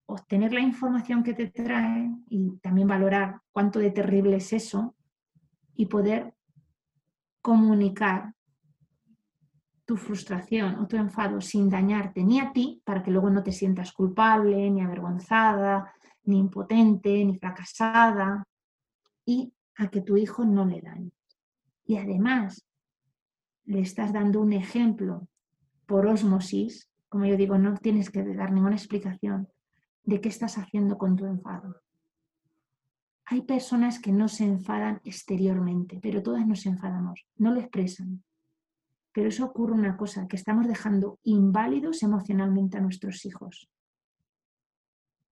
[0.06, 4.96] obtener la información que te trae y también valorar cuánto de terrible es eso
[5.76, 6.34] y poder
[7.42, 8.34] comunicar
[9.86, 13.52] tu frustración o tu enfado sin dañarte ni a ti, para que luego no te
[13.52, 15.94] sientas culpable, ni avergonzada,
[16.26, 18.46] ni impotente, ni fracasada,
[19.26, 21.12] y a que tu hijo no le dañe.
[21.86, 22.68] Y además,
[23.66, 25.28] le estás dando un ejemplo
[25.86, 29.48] por osmosis, como yo digo, no tienes que dar ninguna explicación
[30.04, 31.82] de qué estás haciendo con tu enfado.
[33.32, 38.24] Hay personas que no se enfadan exteriormente, pero todas nos enfadamos, no lo expresan.
[39.12, 43.70] Pero eso ocurre una cosa, que estamos dejando inválidos emocionalmente a nuestros hijos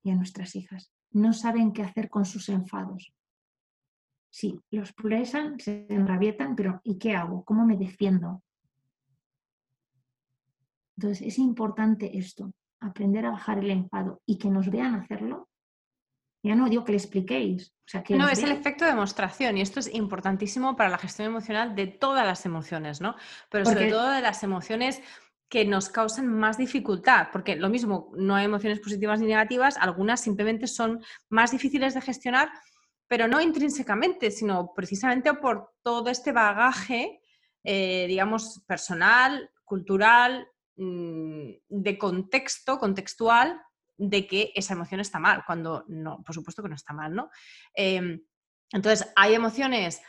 [0.03, 0.91] y a nuestras hijas.
[1.09, 3.15] No saben qué hacer con sus enfados.
[4.29, 7.43] Sí, los expresan, se enrabietan, pero ¿y qué hago?
[7.45, 8.43] ¿Cómo me defiendo?
[10.97, 15.49] Entonces es importante esto, aprender a bajar el enfado y que nos vean hacerlo
[16.43, 17.73] ya no digo que le expliquéis.
[18.09, 21.87] no, es el efecto de demostración y esto es importantísimo para la gestión emocional de
[21.87, 23.15] todas las emociones, ¿no?
[23.49, 25.01] Pero sobre todo de las emociones
[25.49, 30.19] que nos causan más dificultad, porque lo mismo, no hay emociones positivas ni negativas, algunas
[30.19, 32.49] simplemente son más difíciles de gestionar,
[33.07, 37.21] pero no intrínsecamente, sino precisamente por todo este bagaje,
[37.63, 43.61] eh, digamos, personal, cultural, mm, de contexto, contextual,
[43.97, 47.29] de que esa emoción está mal, cuando no, por supuesto que no está mal, ¿no?
[47.73, 48.21] Em,
[48.71, 50.01] entonces, hay emociones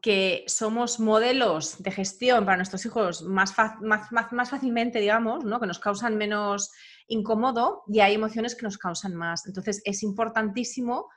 [0.00, 5.58] que somos modelos de gestión para nuestros hijos más, más, más, fácilmente, digamos, ¿no?
[5.58, 6.70] que nos causan menos
[7.08, 9.46] incómodo y hay emociones que nos causan más.
[9.46, 11.08] Entonces, es importantísimo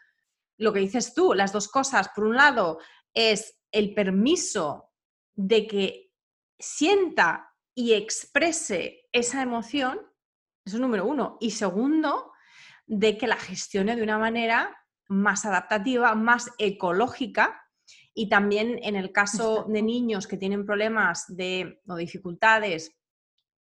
[0.58, 2.10] lo que dices tú, las dos cosas.
[2.16, 2.80] Por un lado,
[3.14, 4.92] es el permiso
[5.36, 6.12] de que
[6.60, 10.00] sienta y exprese esa emoción,
[10.66, 11.38] eso es número uno.
[11.40, 12.32] Y segundo,
[12.86, 17.62] de que la gestione de una manera más adaptativa, más ecológica.
[18.14, 22.92] Y también en el caso de niños que tienen problemas de, o dificultades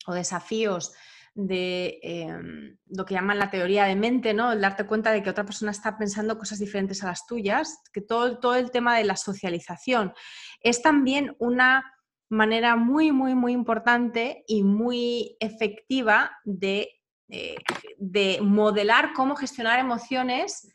[0.08, 0.94] o desafíos
[1.36, 4.52] de em, lo que llaman la teoría de mente, ¿no?
[4.52, 8.02] El darte cuenta de que otra persona está pensando cosas diferentes a las tuyas, que
[8.02, 10.14] todo, todo el tema de la socialización
[10.62, 11.84] es también una
[12.30, 16.90] manera muy, muy, muy importante y muy efectiva de,
[17.28, 17.58] eh,
[17.98, 20.74] de modelar cómo gestionar emociones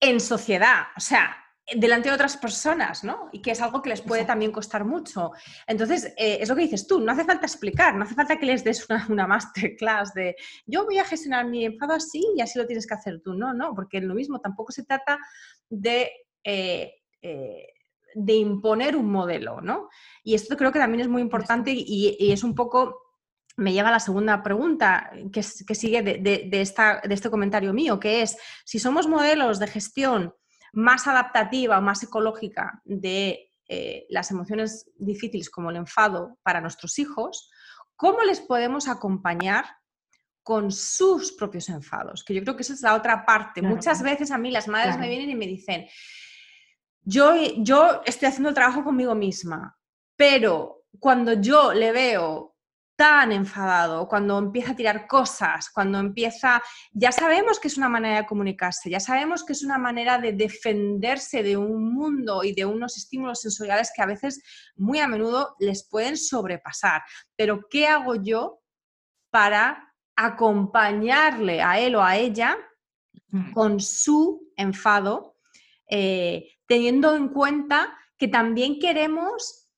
[0.00, 0.88] en sociedad.
[0.96, 1.36] O sea,
[1.76, 3.28] delante de otras personas, ¿no?
[3.32, 5.32] Y que es algo que les puede también costar mucho.
[5.66, 8.46] Entonces, eh, es lo que dices tú, no hace falta explicar, no hace falta que
[8.46, 12.66] les des una, masterclass de yo voy a gestionar mi enfado así y así lo
[12.66, 13.34] tienes que hacer tú.
[13.34, 15.18] No, no, porque lo mismo tampoco se trata
[15.68, 16.10] de,
[16.44, 17.66] eh, eh,
[18.14, 19.88] de imponer un modelo, ¿no?
[20.22, 23.10] Y esto creo que también es muy importante y, es un poco
[23.56, 28.22] me lleva a la segunda pregunta que, sigue de, esta, de, este comentario mío, que
[28.22, 30.34] es, si somos modelos de gestión
[30.72, 36.98] más adaptativa o más ecológica de eh, las emociones difíciles como el enfado para nuestros
[36.98, 37.50] hijos,
[37.96, 39.64] ¿cómo les podemos acompañar
[40.42, 42.24] con sus propios enfados?
[42.24, 43.62] Que yo creo que esa es la otra parte.
[43.62, 45.86] Muchas veces a mí las madres me vienen y me dicen,
[47.02, 49.78] yo, yo estoy haciendo el trabajo conmigo misma,
[50.16, 52.56] pero cuando yo le veo
[52.96, 58.18] tan enfadado, cuando empieza a tirar cosas, cuando empieza, ya sabemos que es una manera
[58.18, 62.66] de comunicarse, ya sabemos que es una manera de defenderse de un mundo y de
[62.66, 64.42] unos estímulos sensoriales que a veces,
[64.76, 67.02] muy a menudo, les pueden sobrepasar.
[67.36, 68.60] Pero, ¿qué hago yo
[69.30, 72.58] para acompañarle a él o a ella
[73.54, 75.36] con su enfado,
[75.88, 79.68] eh, teniendo en cuenta que también queremos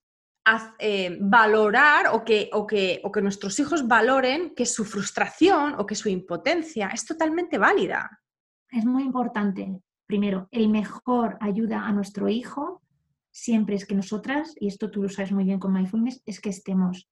[0.79, 5.87] eh, valorar o que, o, que, o que nuestros hijos valoren que su frustración o
[5.87, 8.21] que su impotencia es totalmente válida.
[8.71, 9.81] Es muy importante.
[10.07, 12.83] Primero, el mejor ayuda a nuestro hijo
[13.31, 16.51] siempre es que nosotras, y esto tú lo sabes muy bien con Mindfulness, es que
[16.51, 17.09] estemos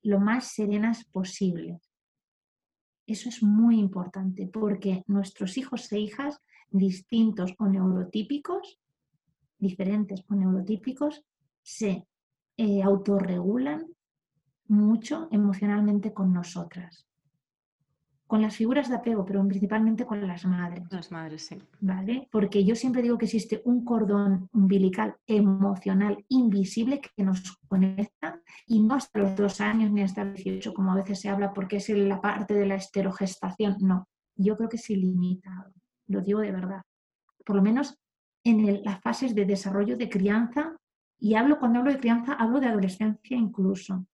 [0.00, 1.78] lo más serenas posible.
[3.06, 6.40] Eso es muy importante porque nuestros hijos e hijas,
[6.70, 8.80] distintos o neurotípicos,
[9.60, 11.22] diferentes o neurotípicos,
[11.62, 12.06] se
[12.56, 13.86] eh, autorregulan
[14.68, 17.06] mucho emocionalmente con nosotras.
[18.26, 20.84] Con las figuras de apego, pero principalmente con las madres.
[20.90, 21.58] Las madres, sí.
[21.80, 22.28] ¿Vale?
[22.30, 28.80] Porque yo siempre digo que existe un cordón umbilical emocional invisible que nos conecta y
[28.80, 31.78] no hasta los dos años ni hasta los 18, como a veces se habla, porque
[31.78, 33.76] es la parte de la esterogestación.
[33.80, 34.06] No,
[34.36, 35.72] yo creo que es ilimitado.
[36.06, 36.82] Lo digo de verdad.
[37.44, 37.98] Por lo menos
[38.44, 40.76] en las fases de desarrollo de crianza
[41.18, 44.06] y hablo, cuando hablo de crianza, hablo de adolescencia incluso.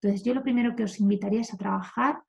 [0.00, 2.22] Entonces, yo lo primero que os invitaría es a trabajar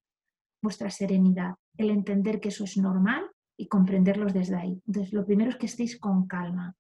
[0.62, 4.82] vuestra serenidad, el entender que eso es normal y comprenderlos desde ahí.
[4.88, 6.76] Entonces, lo primero es que estéis con calma,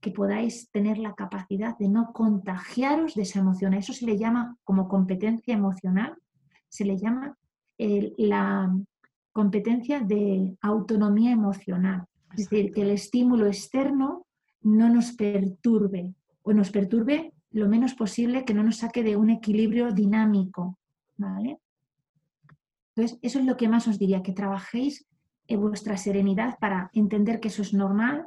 [0.00, 3.74] que podáis tener la capacidad de no contagiaros de esa emoción.
[3.74, 6.16] A eso se le llama como competencia emocional,
[6.68, 7.36] se le llama
[7.78, 8.74] la
[9.32, 12.06] competencia de autonomía emocional.
[12.36, 14.26] Es decir, que el estímulo externo
[14.62, 19.30] no nos perturbe, o nos perturbe lo menos posible, que no nos saque de un
[19.30, 20.78] equilibrio dinámico.
[21.16, 21.58] ¿vale?
[22.94, 25.06] Entonces, eso es lo que más os diría, que trabajéis
[25.46, 28.26] en vuestra serenidad para entender que eso es normal,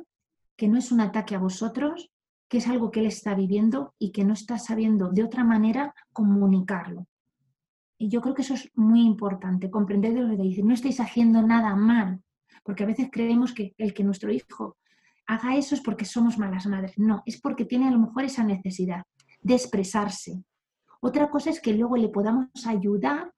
[0.56, 2.10] que no es un ataque a vosotros,
[2.48, 5.94] que es algo que él está viviendo y que no está sabiendo de otra manera
[6.12, 7.08] comunicarlo.
[7.98, 11.00] Y yo creo que eso es muy importante, comprender de lo que dice, no estáis
[11.00, 12.22] haciendo nada mal,
[12.64, 14.78] porque a veces creemos que el que nuestro hijo
[15.28, 16.98] haga eso es porque somos malas madres.
[16.98, 19.04] No, es porque tiene a lo mejor esa necesidad
[19.42, 20.44] de expresarse.
[21.00, 23.34] Otra cosa es que luego le podamos ayudar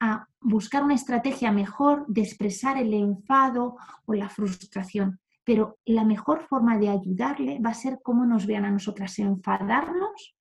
[0.00, 5.20] a buscar una estrategia mejor de expresar el enfado o la frustración.
[5.44, 10.34] Pero la mejor forma de ayudarle va a ser cómo nos vean a nosotras enfadarnos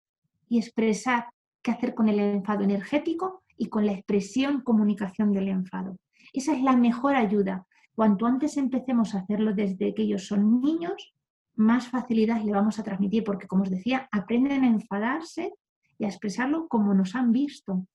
[0.47, 1.27] y expresar
[1.61, 5.97] qué hacer con el enfado energético y con la expresión, comunicación del enfado.
[6.31, 7.65] Esa es la mejor ayuda,
[7.95, 11.13] Cuanto antes empecemos a hacerlo desde que ellos son niños,
[11.55, 15.53] más facilidad le vamos a transmitir, porque como os decía, aprenden a enfadarse
[15.99, 17.85] y a expresarlo como nos han visto.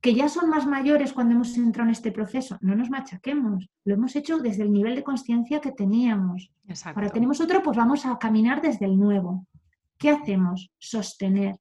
[0.00, 3.94] que ya son más mayores cuando hemos entrado en este proceso, no nos machaquemos, lo
[3.94, 6.52] hemos hecho desde el nivel de conciencia que teníamos.
[6.84, 9.46] Ahora tenemos otro, pues vamos a caminar desde el nuevo.
[9.96, 10.70] ¿Qué hacemos?
[10.78, 11.56] Sostener.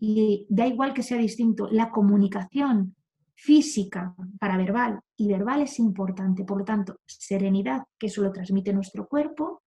[0.00, 2.96] Y da igual que sea distinto, la comunicación
[3.34, 6.44] física para verbal y verbal es importante.
[6.44, 9.62] Por lo tanto, serenidad, que eso lo transmite nuestro cuerpo,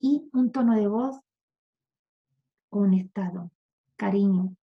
[0.00, 1.20] y un tono de voz
[2.68, 3.50] conectado.
[3.96, 4.56] Cariño,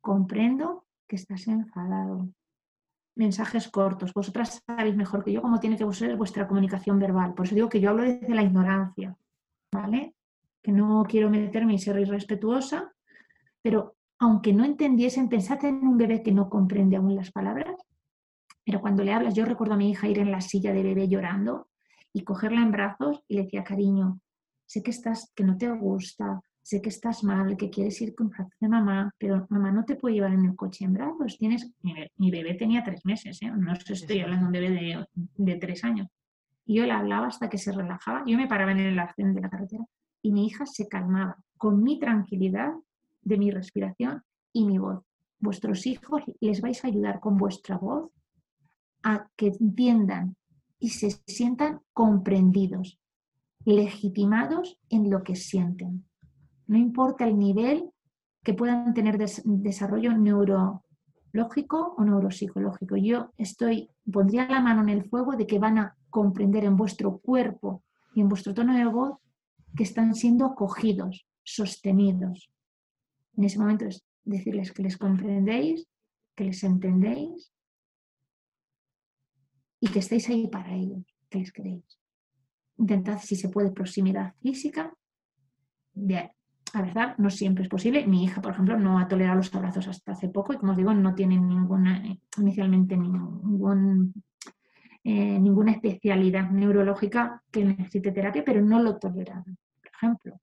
[0.00, 2.28] comprendo que estás enfadado.
[3.14, 4.12] Mensajes cortos.
[4.12, 7.34] Vosotras sabéis mejor que yo cómo tiene que ser vuestra comunicación verbal.
[7.34, 9.16] Por eso digo que yo hablo desde la ignorancia,
[9.72, 10.14] ¿vale?
[10.62, 12.92] Que no quiero meterme y ser irrespetuosa,
[13.62, 17.74] pero aunque no entendiesen, pensad en un bebé que no comprende aún las palabras,
[18.64, 21.08] pero cuando le hablas, yo recuerdo a mi hija ir en la silla de bebé
[21.08, 21.68] llorando
[22.12, 24.20] y cogerla en brazos y le decía, cariño,
[24.66, 28.30] sé que estás, que no te gusta, sé que estás mal, que quieres ir con
[28.60, 31.38] de mamá, pero mamá no te puede llevar en el coche en brazos.
[31.38, 33.50] Tienes, mi, bebé tenía tres meses, ¿eh?
[33.50, 36.08] no estoy hablando de un bebé de, de, tres años.
[36.66, 38.22] Y yo le hablaba hasta que se relajaba.
[38.26, 39.84] Yo me paraba en el arcén de la carretera
[40.20, 42.74] y mi hija se calmaba con mi tranquilidad
[43.22, 45.04] de mi respiración y mi voz.
[45.38, 48.10] Vuestros hijos les vais a ayudar con vuestra voz
[49.02, 50.36] a que entiendan
[50.78, 52.98] y se sientan comprendidos,
[53.64, 56.04] legitimados en lo que sienten.
[56.66, 57.90] No importa el nivel
[58.42, 62.96] que puedan tener desarrollo neurológico o neuropsicológico.
[62.96, 67.18] Yo estoy, pondría la mano en el fuego de que van a comprender en vuestro
[67.18, 67.82] cuerpo
[68.14, 69.18] y en vuestro tono de voz
[69.76, 72.50] que están siendo acogidos, sostenidos,
[73.40, 75.88] en ese momento es decirles que les comprendéis,
[76.36, 77.50] que les entendéis
[79.80, 81.98] y que estéis ahí para ellos, que les queréis.
[82.76, 84.92] Intentad, si se puede, proximidad física.
[85.94, 86.30] De,
[86.74, 88.06] a verdad, no siempre es posible.
[88.06, 90.78] Mi hija, por ejemplo, no ha tolerado los abrazos hasta hace poco y, como os
[90.78, 92.04] digo, no tiene ninguna,
[92.36, 94.12] inicialmente ningún,
[95.02, 100.40] eh, ninguna especialidad neurológica que necesite terapia, pero no lo toleraba, por ejemplo.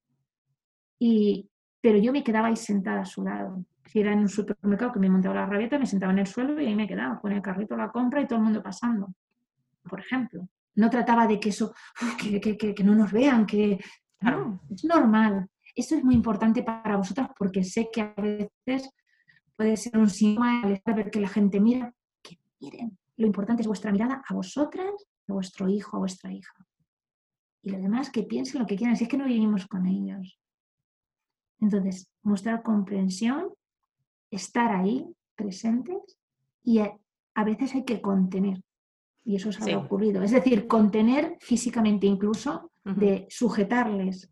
[0.97, 1.47] Y,
[1.87, 3.63] pero yo me quedaba ahí sentada a su lado.
[3.85, 6.59] Si era en un supermercado que me montaba la rabieta, me sentaba en el suelo
[6.59, 9.13] y ahí me quedaba con el carrito la compra y todo el mundo pasando,
[9.89, 10.49] por ejemplo.
[10.75, 11.73] No trataba de que eso,
[12.19, 13.79] que, no nos vean, que...
[14.19, 15.47] No, es normal.
[15.73, 18.89] Esto es muy importante para vosotras porque sé que a veces
[19.55, 22.97] puede ser un síntoma de ver que la gente mira, que miren.
[23.15, 24.91] Lo importante es vuestra mirada a vosotras,
[25.29, 26.67] a vuestro hijo, a vuestra hija.
[27.61, 28.97] Y lo demás, que piensen lo que quieran.
[28.97, 30.37] Si es que no vivimos con ellos.
[31.59, 33.49] Entonces, mostrar comprensión,
[34.31, 35.05] estar ahí,
[35.35, 36.17] presentes,
[36.63, 36.93] y a,
[37.45, 38.61] veces hay que contener.
[39.23, 40.21] Y eso se ha ocurrido.
[40.23, 44.31] Es decir, contener físicamente incluso, de sujetarles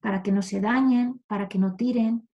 [0.00, 2.28] para que no se dañen, para que no tiren,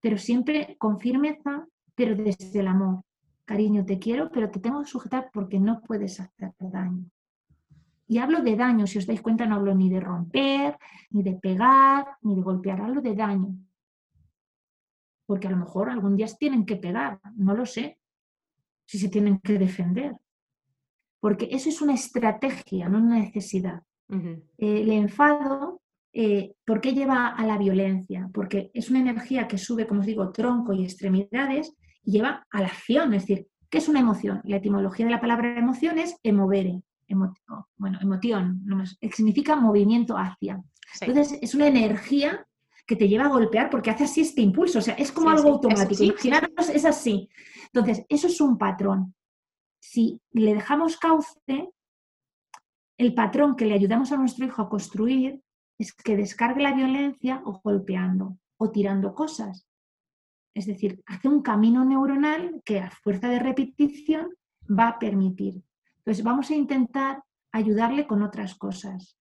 [0.00, 3.02] pero siempre con firmeza, pero desde el amor.
[3.44, 7.04] Cariño, te quiero, pero te tengo que sujetar porque no puedes hacer daño.
[8.06, 10.78] Y hablo de daño, si os dais cuenta, no hablo ni de romper,
[11.10, 13.58] ni de pegar, ni de golpear, hablo de daño
[15.28, 17.98] porque a lo mejor algún día se tienen que pegar, no lo sé,
[18.86, 20.16] si se tienen que defender.
[21.20, 23.82] Porque eso es una estrategia, no una necesidad.
[24.56, 25.82] el enfado,
[26.14, 28.30] eh, ¿por qué lleva a la violencia?
[28.32, 32.62] Porque es una energía que sube, como os digo, tronco y extremidades y lleva a
[32.62, 33.12] la acción.
[33.12, 34.40] Es decir, ¿qué es una emoción?
[34.44, 36.80] La etimología de la palabra emoción es emovere.
[37.76, 38.64] bueno, emoción,
[39.12, 40.62] significa movimiento hacia.
[41.02, 42.47] Entonces, es una energía
[42.88, 44.78] que te lleva a golpear porque hace así este impulso.
[44.78, 46.02] O sea, es como algo automático.
[46.02, 47.28] Imaginaros, es así.
[47.66, 49.14] Entonces, eso es un patrón.
[49.78, 51.70] Si le dejamos cauce,
[52.96, 55.42] el patrón que le ayudamos a nuestro hijo a construir
[55.78, 59.68] es que descargue la violencia o golpeando o tirando cosas.
[60.54, 64.34] Es decir, hace un camino neuronal que a fuerza de repetición
[64.66, 65.62] va a permitir.
[65.98, 67.22] Entonces, vamos a intentar
[67.52, 69.17] ayudarle con otras cosas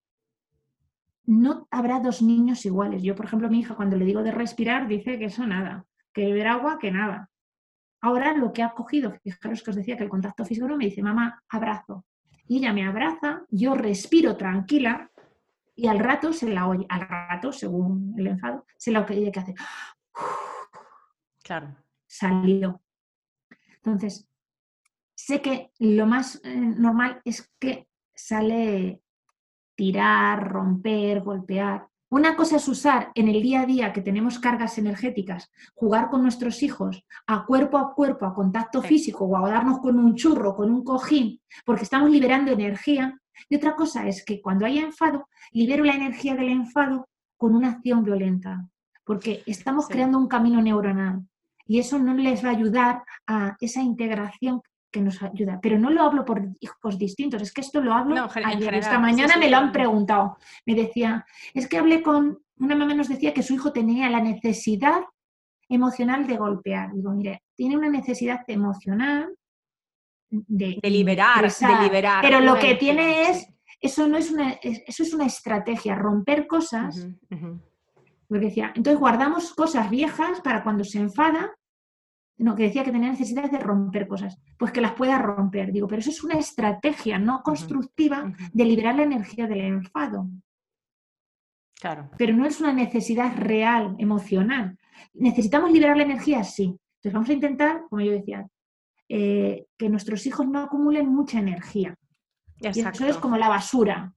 [1.28, 3.04] no habrá dos niños iguales.
[3.04, 6.26] Yo, por ejemplo, mi hija cuando le digo de respirar dice que eso nada, que
[6.26, 7.30] beber agua, que nada.
[8.02, 10.86] Ahora lo que ha cogido, fijaros que os decía que el contacto físico no me
[10.86, 12.06] dice, mamá, abrazo.
[12.48, 15.12] Y ella me abraza, yo respiro tranquila
[15.76, 19.40] y al rato se la oye, al rato, según el enfado, se la oye que
[19.40, 19.54] hace.
[21.44, 21.78] Claro.
[22.06, 22.82] Salió.
[23.78, 24.28] Entonces,
[25.16, 29.02] sé que lo más eh, normal es que sale
[29.78, 31.88] tirar, romper, golpear.
[32.10, 36.24] Una cosa es usar en el día a día que tenemos cargas energéticas, jugar con
[36.24, 40.56] nuestros hijos a cuerpo a cuerpo, a contacto físico o a darnos con un churro,
[40.56, 43.20] con un cojín, porque estamos liberando energía.
[43.50, 47.08] Y otra cosa es que cuando hay enfado, libero la energía del enfado
[47.38, 48.68] con una acción violenta,
[49.06, 51.28] porque estamos creando un camino neuronal
[51.68, 54.62] y eso no les va a ayudar a esa integración
[54.92, 55.60] que nos ayuda.
[55.62, 58.76] Pero no lo hablo por hijos distintos, es que esto lo hablo ayer.
[58.76, 60.38] Esta mañana me lo han preguntado.
[60.66, 64.22] Me decía, es que hablé con, una mamá nos decía que su hijo tenía la
[64.22, 65.02] necesidad
[65.70, 66.94] emocional de golpear.
[66.94, 69.36] Digo, mire, tiene una necesidad emocional
[70.30, 72.22] de, liberar, de liberar.
[72.22, 73.48] Pero lo que tiene es,
[73.82, 77.08] eso no es una, eso es una estrategia, romper cosas.
[78.28, 81.52] Porque decía, entonces guardamos cosas viejas para cuando se enfada,
[82.40, 85.72] no, que decía que tenía necesidad de romper cosas, pues que las pueda romper.
[85.72, 90.28] Digo, pero eso es una estrategia no constructiva de liberar la energía del enfado.
[91.80, 92.10] Claro.
[92.18, 94.78] Pero no es una necesidad real, emocional.
[95.14, 96.44] ¿Necesitamos liberar la energía?
[96.44, 96.66] Sí.
[96.66, 98.48] Entonces vamos a intentar, como yo decía,
[99.10, 101.96] eh, que nuestros hijos no acumulen mucha energía.
[102.60, 104.14] Y eso es como la basura.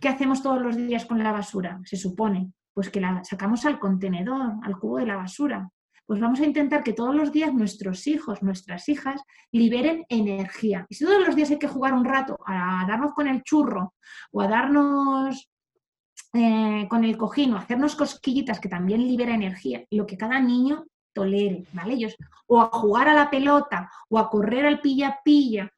[0.00, 1.80] ¿Qué hacemos todos los días con la basura?
[1.84, 5.68] Se supone, pues que la sacamos al contenedor, al cubo de la basura.
[6.10, 10.84] Pues vamos a intentar que todos los días nuestros hijos, nuestras hijas, liberen energía.
[10.88, 13.94] Y si todos los días hay que jugar un rato a darnos con el churro
[14.32, 15.48] o a darnos
[16.32, 20.84] eh, con el cojín o hacernos cosquillitas que también libera energía, lo que cada niño
[21.12, 21.94] tolere, ¿vale?
[21.94, 22.16] Ellos,
[22.48, 25.72] o a jugar a la pelota o a correr al pilla-pilla,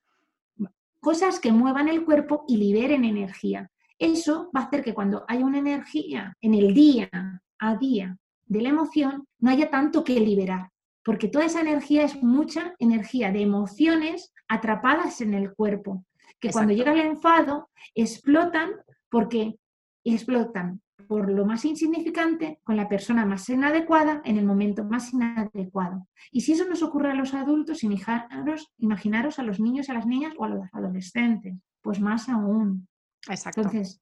[0.98, 3.70] cosas que muevan el cuerpo y liberen energía.
[3.98, 7.10] Eso va a hacer que cuando haya una energía en el día
[7.58, 8.16] a día
[8.46, 10.70] de la emoción, no haya tanto que liberar,
[11.04, 16.04] porque toda esa energía es mucha energía de emociones atrapadas en el cuerpo,
[16.40, 18.70] que cuando llega el enfado explotan
[19.08, 19.56] porque
[20.04, 26.08] explotan por lo más insignificante con la persona más inadecuada en el momento más inadecuado.
[26.30, 30.06] Y si eso nos ocurre a los adultos, imaginaros, imaginaros a los niños, a las
[30.06, 32.88] niñas o a los adolescentes, pues más aún.
[33.28, 33.60] Exacto.
[33.60, 34.00] Entonces,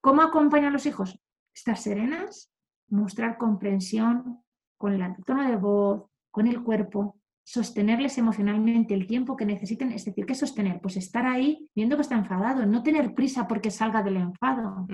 [0.00, 1.18] ¿cómo acompañan a los hijos?
[1.54, 2.50] Estar serenas,
[2.90, 4.42] mostrar comprensión
[4.76, 10.04] con el tono de voz, con el cuerpo, sostenerles emocionalmente el tiempo que necesiten, es
[10.04, 10.80] decir, ¿qué sostener?
[10.80, 14.86] Pues estar ahí viendo que está enfadado, no tener prisa porque salga del enfado.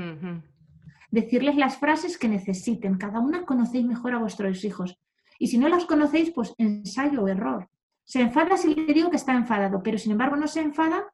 [1.11, 4.99] Decirles las frases que necesiten, cada una conocéis mejor a vuestros hijos.
[5.39, 7.69] Y si no las conocéis, pues ensayo o error.
[8.05, 11.05] Se enfada si le digo que está enfadado, pero sin embargo no se enfada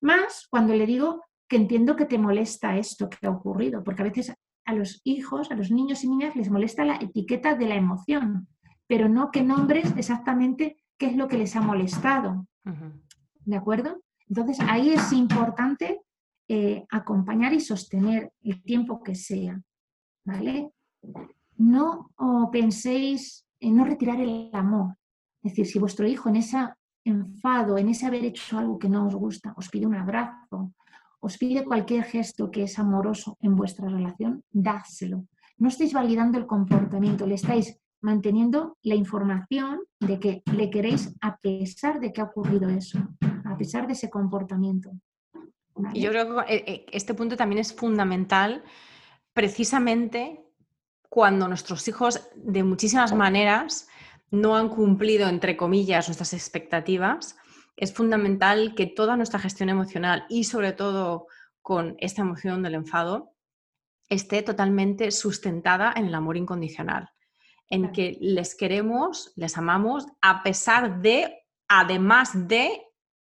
[0.00, 4.06] más cuando le digo que entiendo que te molesta esto que ha ocurrido, porque a
[4.06, 4.34] veces
[4.70, 8.48] a los hijos, a los niños y niñas les molesta la etiqueta de la emoción,
[8.86, 12.46] pero no que nombres exactamente qué es lo que les ha molestado.
[13.44, 14.02] ¿De acuerdo?
[14.28, 16.00] Entonces ahí es importante
[16.48, 19.60] eh, acompañar y sostener el tiempo que sea.
[20.24, 20.70] ¿Vale?
[21.56, 22.10] No
[22.52, 24.96] penséis en no retirar el amor.
[25.42, 26.58] Es decir, si vuestro hijo en ese
[27.04, 30.72] enfado, en ese haber hecho algo que no os gusta, os pide un abrazo,
[31.20, 35.26] os pide cualquier gesto que es amoroso en vuestra relación, dáselo.
[35.58, 41.36] No estáis validando el comportamiento, le estáis manteniendo la información de que le queréis a
[41.36, 42.98] pesar de que ha ocurrido eso,
[43.44, 44.90] a pesar de ese comportamiento.
[45.94, 48.64] Yo creo que eh, eh, este punto también es fundamental
[49.32, 50.42] precisamente
[51.08, 53.88] cuando nuestros hijos de muchísimas maneras
[54.30, 57.36] no han cumplido, entre comillas, nuestras expectativas,
[57.80, 61.26] es fundamental que toda nuestra gestión emocional y sobre todo
[61.62, 63.32] con esta emoción del enfado
[64.10, 67.10] esté totalmente sustentada en el amor incondicional
[67.70, 72.82] en que les queremos, les amamos, a pesar de, además de,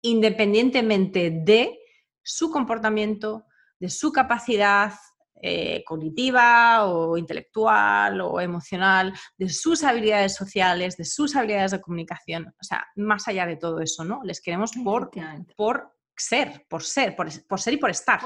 [0.01, 1.79] independientemente de
[2.23, 3.45] su comportamiento,
[3.81, 4.93] de su capacidad
[5.41, 12.49] eh, cognitiva o intelectual o emocional, de sus habilidades sociales, de sus habilidades de comunicación.
[12.61, 14.21] O sea, más allá de todo eso, ¿no?
[14.25, 15.11] Les queremos por,
[15.57, 18.21] por ser, por ser, por, ser y por estar.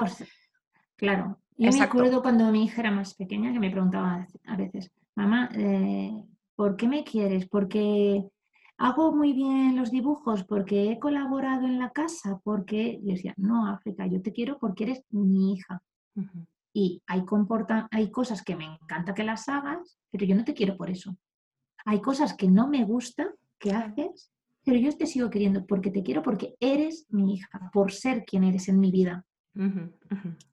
[0.96, 1.38] Claro.
[1.56, 5.50] Yo me acuerdo cuando mi hija era más pequeña que me preguntaba a veces, mamá,
[5.54, 6.24] eh,
[6.56, 7.46] ¿por qué me quieres?
[7.48, 8.24] Porque
[8.78, 13.68] hago muy bien los dibujos, porque he colaborado en la casa, porque yo decía, no,
[13.68, 15.82] África, yo te quiero porque eres mi hija.
[16.72, 20.54] Y hay, comporta hay cosas que me encanta que las hagas, pero yo no te
[20.54, 21.16] quiero por eso.
[21.84, 24.30] Hay cosas que no me gusta que haces,
[24.64, 28.44] pero yo te sigo queriendo porque te quiero porque eres mi hija, por ser quien
[28.44, 29.24] eres en mi vida.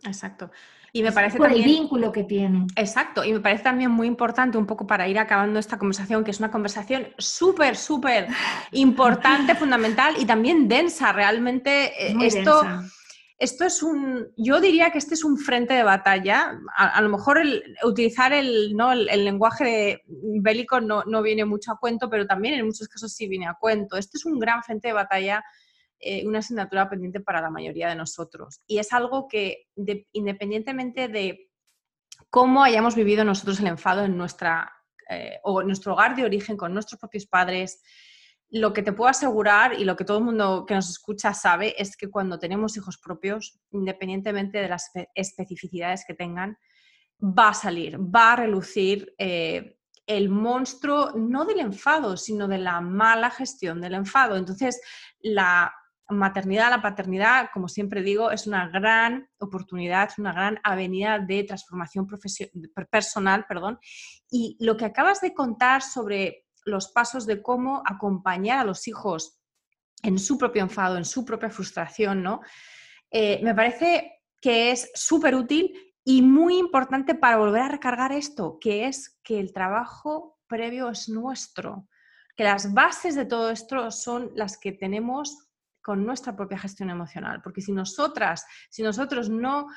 [0.03, 0.51] Exacto.
[0.91, 2.67] Y me parece por el vínculo que tiene.
[2.75, 3.23] Exacto.
[3.23, 6.39] Y me parece también muy importante, un poco para ir acabando esta conversación, que es
[6.39, 8.27] una conversación súper, súper
[8.71, 11.13] importante, fundamental y también densa.
[11.13, 12.61] Realmente eh, esto.
[13.39, 16.59] Esto es un, yo diría que este es un frente de batalla.
[16.75, 18.91] A, lo mejor el, utilizar el, ¿no?
[18.91, 23.27] el, lenguaje bélico no, no, viene mucho a cuento, pero también en muchos casos sí
[23.27, 23.95] viene a cuento.
[23.95, 25.43] Este es un gran frente de batalla
[26.01, 28.61] eh, una asignatura pendiente para la mayoría de nosotros.
[28.65, 29.67] Y es algo que,
[30.13, 31.49] independientemente de
[32.29, 34.71] cómo hayamos vivido nosotros el enfado en nuestra,
[35.09, 37.81] eh, o nuestro hogar de origen con nuestros propios padres,
[38.51, 41.75] lo que te puedo asegurar y lo que todo el mundo que nos escucha sabe
[41.77, 46.57] es que cuando tenemos hijos propios, independientemente de las especificidades que tengan,
[47.21, 49.77] va a salir, va a relucir eh,
[50.07, 54.35] el monstruo, no del enfado, sino de la mala gestión del enfado.
[54.35, 54.81] Entonces,
[55.19, 55.71] la
[56.07, 62.07] maternidad, la paternidad, como siempre digo, es una gran oportunidad, una gran avenida de transformación
[62.89, 63.45] personal.
[63.47, 63.77] Perdón.
[64.31, 69.39] Y lo que acabas de contar sobre los pasos de cómo acompañar a los hijos
[70.03, 72.41] en su propio enfado, en su propia frustración, ¿no?
[73.11, 78.57] Eh, me parece que es súper útil y muy importante para volver a recargar esto,
[78.59, 81.87] que es que el trabajo previo es nuestro,
[82.35, 85.49] que las bases de todo esto son las que tenemos
[85.81, 89.67] con nuestra propia gestión emocional, porque si nosotras, si nosotros no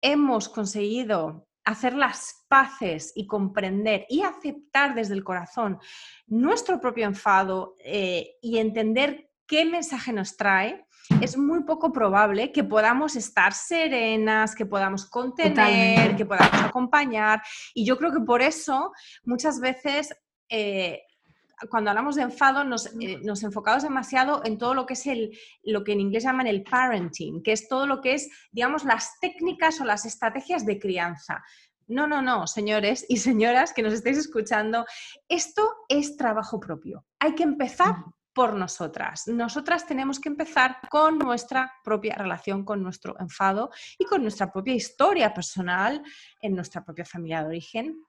[0.00, 5.78] hemos conseguido hacer las paces y comprender y aceptar desde el corazón
[6.26, 10.86] nuestro propio enfado eh, y entender qué mensaje nos trae,
[11.20, 17.42] es muy poco probable que podamos estar serenas, que podamos contener, que podamos acompañar.
[17.74, 18.92] Y yo creo que por eso
[19.24, 20.14] muchas veces
[20.48, 21.02] eh,
[21.68, 25.36] cuando hablamos de enfado nos, eh, nos, enfocamos demasiado en todo lo que es el,
[25.64, 29.18] lo que en inglés llaman el parenting, que es todo lo que es, digamos, las
[29.20, 31.42] técnicas o las estrategias de crianza.
[31.86, 34.86] No, no, no, señores y señoras que nos estáis escuchando,
[35.28, 37.04] esto es trabajo propio.
[37.18, 37.96] Hay que empezar
[38.32, 39.26] por nosotras.
[39.26, 44.74] Nosotras tenemos que empezar con nuestra propia relación con nuestro enfado y con nuestra propia
[44.74, 46.02] historia personal
[46.40, 48.00] en nuestra propia familia de origen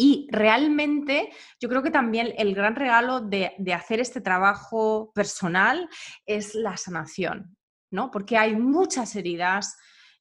[0.00, 1.28] y realmente
[1.60, 5.88] yo creo que también el gran regalo de, hacer este trabajo personal
[6.24, 7.56] es la sanación,
[7.90, 8.12] ¿no?
[8.12, 9.76] Porque hay muchas heridas.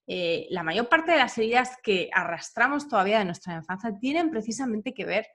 [0.08, 4.96] Eh, la mayor parte de las heridas que arrastramos todavía de nuestra infancia tienen precisamente
[4.96, 5.28] que ver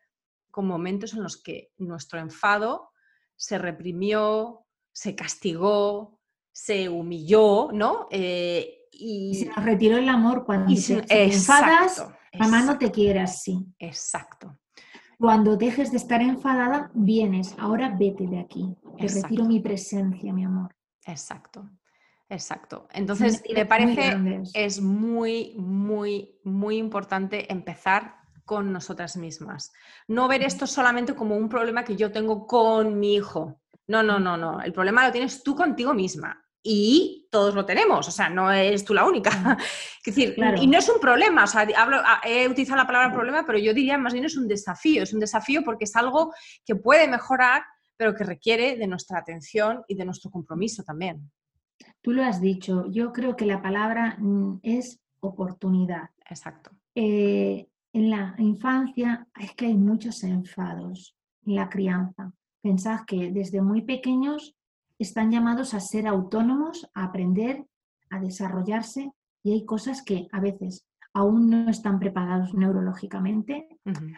[0.51, 2.91] con momentos en los que nuestro enfado
[3.37, 6.19] se reprimió, se castigó,
[6.51, 8.09] se humilló, ¿no?
[8.11, 12.05] Eh, y se nos retiró el amor cuando y te, enfadas
[12.39, 13.67] Mamá no te quiere así.
[13.79, 14.59] Exacto.
[15.19, 17.55] Cuando dejes de estar enfadada, vienes.
[17.59, 18.75] Ahora vete de aquí.
[18.99, 20.75] Te retiro mi presencia, mi amor.
[21.07, 21.71] Exacto.
[22.29, 22.89] Exacto.
[22.93, 29.71] Entonces, me parece es muy, muy, muy importante empezar con nosotras mismas.
[30.09, 33.61] No ver esto solamente como un problema que yo tengo con mi hijo.
[33.87, 34.61] No, no, no, no.
[34.61, 38.85] El problema lo tienes tú contigo misma y todos lo tenemos, o sea, no eres
[38.85, 39.31] tú la única.
[40.05, 43.13] es decir, y no es un problema, o sea, hablo, ah, he utilizado la palabra
[43.13, 46.33] problema, pero yo diría más bien es un desafío, es un desafío porque es algo
[46.65, 47.63] que puede mejorar,
[47.97, 51.31] pero que requiere de nuestra atención y de nuestro compromiso también.
[52.01, 56.11] Tú lo has dicho, yo creo que la palabra mm, es oportunidad.
[56.29, 56.71] Exacto.
[56.95, 62.33] Eh, en la infancia es que hay muchos enfados en la crianza.
[62.63, 64.57] Pensad que desde muy pequeños
[64.99, 67.67] están llamados a ser autónomos, a aprender,
[68.11, 69.13] a desarrollarse
[69.43, 73.69] y hay cosas que a veces aún no están preparados neurológicamente,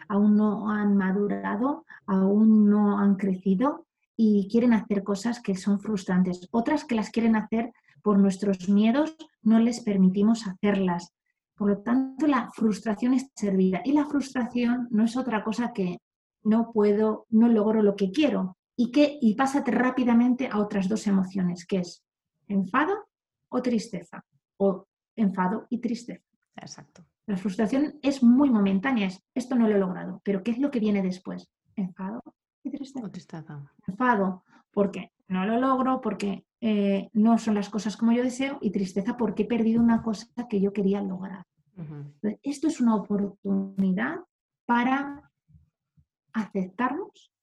[0.07, 6.47] aún no han madurado, aún no han crecido y quieren hacer cosas que son frustrantes.
[6.51, 11.13] Otras que las quieren hacer por nuestros miedos, no les permitimos hacerlas.
[11.55, 15.99] Por lo tanto, la frustración es servida y la frustración no es otra cosa que
[16.43, 21.07] no puedo, no logro lo que quiero, y, que, y pásate rápidamente a otras dos
[21.07, 22.03] emociones, que es
[22.47, 22.93] enfado
[23.49, 24.23] o tristeza,
[24.57, 26.25] o enfado y tristeza.
[26.55, 27.05] Exacto.
[27.27, 30.69] La frustración es muy momentánea, es, esto no lo he logrado, pero ¿qué es lo
[30.71, 31.49] que viene después?
[31.75, 32.21] Enfado
[32.63, 33.09] y tristeza.
[33.09, 33.73] tristeza.
[33.87, 38.71] Enfado porque no lo logro, porque eh, no son las cosas como yo deseo, y
[38.71, 41.45] tristeza porque he perdido una cosa que yo quería lograr.
[42.41, 44.19] Esto es una oportunidad
[44.65, 45.29] para
[46.31, 47.33] aceptarnos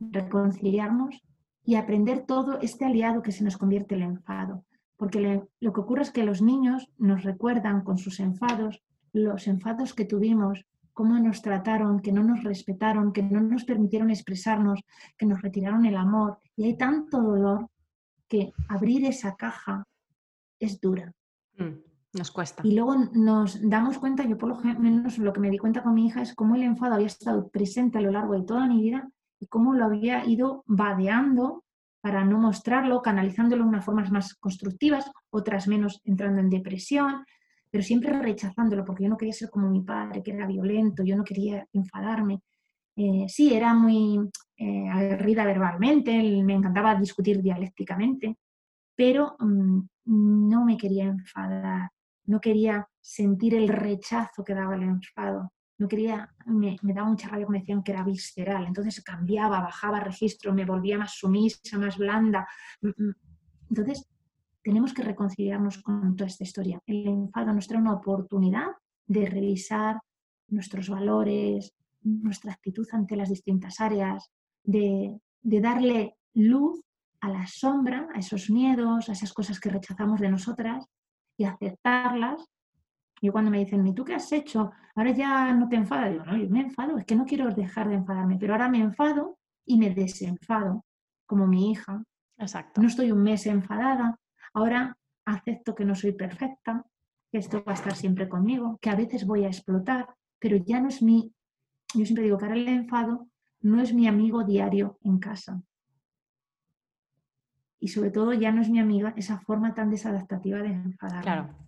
[0.00, 1.22] reconciliarnos
[1.64, 4.64] y aprender todo este aliado que se nos convierte el enfado.
[4.96, 8.82] Porque lo que ocurre es que los niños nos recuerdan con sus enfados
[9.12, 14.10] los enfados que tuvimos, cómo nos trataron, que no nos respetaron, que no nos permitieron
[14.10, 14.80] expresarnos,
[15.16, 16.38] que nos retiraron el amor.
[16.56, 17.68] Y hay tanto dolor
[18.28, 19.86] que abrir esa caja
[20.58, 21.12] es dura.
[21.56, 21.78] Mm,
[22.14, 22.62] nos cuesta.
[22.64, 25.94] Y luego nos damos cuenta, yo por lo menos lo que me di cuenta con
[25.94, 28.80] mi hija es cómo el enfado había estado presente a lo largo de toda mi
[28.82, 29.08] vida
[29.40, 31.64] y cómo lo había ido vadeando
[32.00, 37.24] para no mostrarlo, canalizándolo de unas formas más constructivas, otras menos entrando en depresión,
[37.70, 41.16] pero siempre rechazándolo porque yo no quería ser como mi padre, que era violento, yo
[41.16, 42.40] no quería enfadarme.
[42.96, 44.18] Eh, sí, era muy
[44.56, 46.12] eh, aguerrida verbalmente,
[46.42, 48.36] me encantaba discutir dialécticamente,
[48.96, 51.90] pero mm, no me quería enfadar,
[52.24, 55.52] no quería sentir el rechazo que daba el enfado.
[55.78, 60.00] No quería, me, me daba mucha rabia cuando decían que era visceral, entonces cambiaba, bajaba
[60.00, 62.46] registro, me volvía más sumisa, más blanda.
[62.82, 63.14] Mm, mm.
[63.70, 64.08] Entonces,
[64.62, 66.80] tenemos que reconciliarnos con toda esta historia.
[66.86, 68.66] El enfado nos trae una oportunidad
[69.06, 70.00] de revisar
[70.48, 74.30] nuestros valores, nuestra actitud ante las distintas áreas,
[74.64, 76.80] de darle luz
[77.20, 80.84] a la sombra, a esos miedos, a esas cosas que rechazamos de nosotras
[81.36, 82.44] y aceptarlas.
[83.20, 84.70] Y cuando me dicen, ¿y tú qué has hecho?
[84.94, 86.12] Ahora ya no te enfadas.
[86.12, 88.80] Digo, no, yo me enfado, es que no quiero dejar de enfadarme, pero ahora me
[88.80, 90.84] enfado y me desenfado,
[91.26, 92.02] como mi hija.
[92.36, 92.80] Exacto.
[92.80, 94.18] No estoy un mes enfadada,
[94.54, 96.84] ahora acepto que no soy perfecta,
[97.30, 100.08] que esto va a estar siempre conmigo, que a veces voy a explotar,
[100.38, 101.32] pero ya no es mi,
[101.94, 103.28] yo siempre digo que ahora el enfado
[103.60, 105.60] no es mi amigo diario en casa.
[107.80, 111.22] Y sobre todo ya no es mi amiga esa forma tan desadaptativa de enfadar.
[111.22, 111.67] Claro.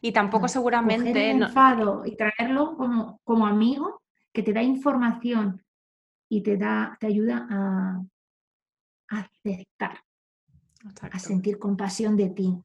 [0.00, 1.30] Y tampoco seguramente...
[1.30, 4.02] el enfado y traerlo como, como amigo
[4.32, 5.62] que te da información
[6.28, 8.02] y te, da, te ayuda a,
[9.08, 9.98] aceptar,
[11.00, 12.62] a sentir compasión de ti.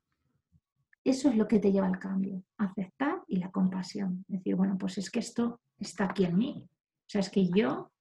[1.04, 4.24] Eso es lo que te lleva al cambio, aceptar y la compasión.
[4.28, 6.68] Decir, bueno, pues es que esto está aquí en mí.
[6.68, 7.92] O sea, es que yo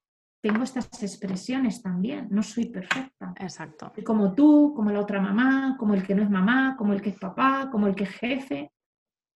[0.45, 3.33] tengo estas expresiones también, no soy perfecta.
[3.41, 3.93] Exacto.
[4.05, 7.11] Como tú, como la otra mamá, como el que no es mamá, como el que
[7.11, 8.71] es papá, como el que es jefe.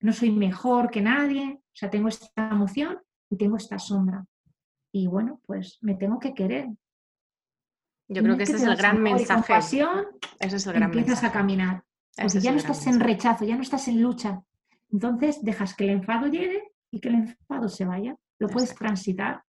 [0.00, 1.60] No soy mejor que nadie.
[1.60, 2.98] O sea, tengo esta emoción
[3.30, 4.24] y tengo esta sombra.
[4.92, 6.68] Y bueno, pues me tengo que querer.
[8.08, 9.54] Yo creo que ese es el gran mensaje.
[9.58, 11.84] Ese es el gran empiezas a caminar.
[12.16, 14.42] Porque ya no estás en rechazo, ya no estás en lucha.
[14.90, 18.16] Entonces dejas que el enfado llegue y que el enfado se vaya.
[18.38, 19.44] Lo puedes transitar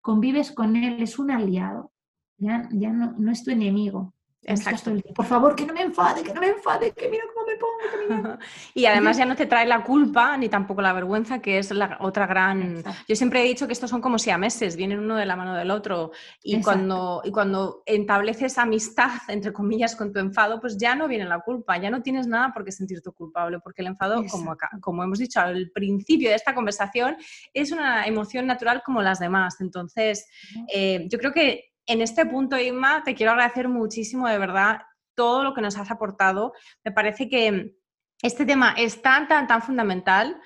[0.00, 1.92] convives con él, es un aliado,
[2.38, 4.14] ya, ya no, no es tu enemigo.
[4.42, 4.92] Exacto.
[5.14, 7.39] Por favor, que no me enfade, que no me enfade, que mira cómo
[8.74, 11.98] y además ya no te trae la culpa ni tampoco la vergüenza, que es la
[12.00, 12.82] otra gran...
[13.06, 15.36] Yo siempre he dicho que estos son como si a meses, vienen uno de la
[15.36, 16.12] mano del otro.
[16.42, 21.24] Y cuando, y cuando estableces amistad, entre comillas, con tu enfado, pues ya no viene
[21.24, 25.04] la culpa, ya no tienes nada por qué sentirte culpable, porque el enfado, como, como
[25.04, 27.16] hemos dicho al principio de esta conversación,
[27.54, 29.60] es una emoción natural como las demás.
[29.60, 30.26] Entonces,
[30.72, 34.82] eh, yo creo que en este punto, Inma, te quiero agradecer muchísimo, de verdad,
[35.20, 36.54] todo lo que nos has aportado.
[36.82, 37.76] Me parece que
[38.22, 40.40] este tema es tan, tan, tan fundamental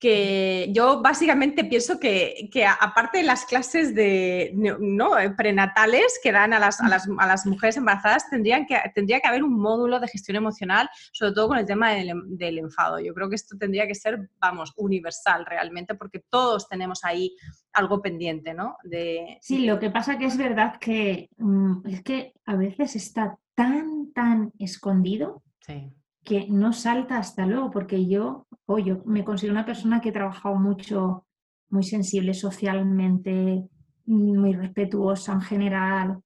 [0.00, 2.50] que yo básicamente pienso que,
[2.80, 5.16] aparte de las clases de ¿no?
[5.18, 9.20] Eh, prenatales que dan a las, a, las, a las, mujeres embarazadas, tendrían que, tendría
[9.20, 12.98] que haber un módulo de gestión emocional, sobre todo con el tema del, del, enfado.
[12.98, 17.36] Yo creo que esto tendría que ser, vamos, universal realmente, porque todos tenemos ahí
[17.72, 18.76] algo pendiente, ¿no?
[18.82, 19.38] De...
[19.40, 24.12] Sí, lo que pasa que es verdad que mm, es que a veces está tan,
[24.12, 25.42] tan escondido.
[25.58, 25.92] Sí
[26.28, 30.12] que no salta hasta luego, porque yo, o yo me considero una persona que he
[30.12, 31.26] trabajado mucho,
[31.70, 33.64] muy sensible socialmente,
[34.04, 36.18] muy respetuosa en general.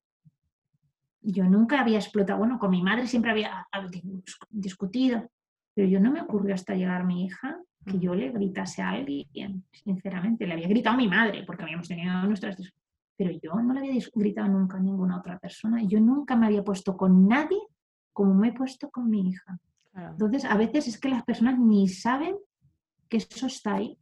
[1.21, 3.69] Yo nunca había explotado, bueno, con mi madre siempre había
[4.51, 5.31] discutido,
[5.73, 9.65] pero yo no me ocurrió hasta llegar mi hija que yo le gritase a alguien,
[9.71, 10.49] sinceramente.
[10.49, 12.57] Le había gritado a mi madre, porque habíamos tenido nuestras
[13.17, 15.83] pero yo no le había gritado nunca a ninguna otra persona.
[15.83, 17.59] Yo nunca me había puesto con nadie
[18.13, 19.59] como me he puesto con mi hija.
[19.95, 22.37] Entonces, a veces es que las personas ni saben
[23.09, 23.99] que eso está ahí.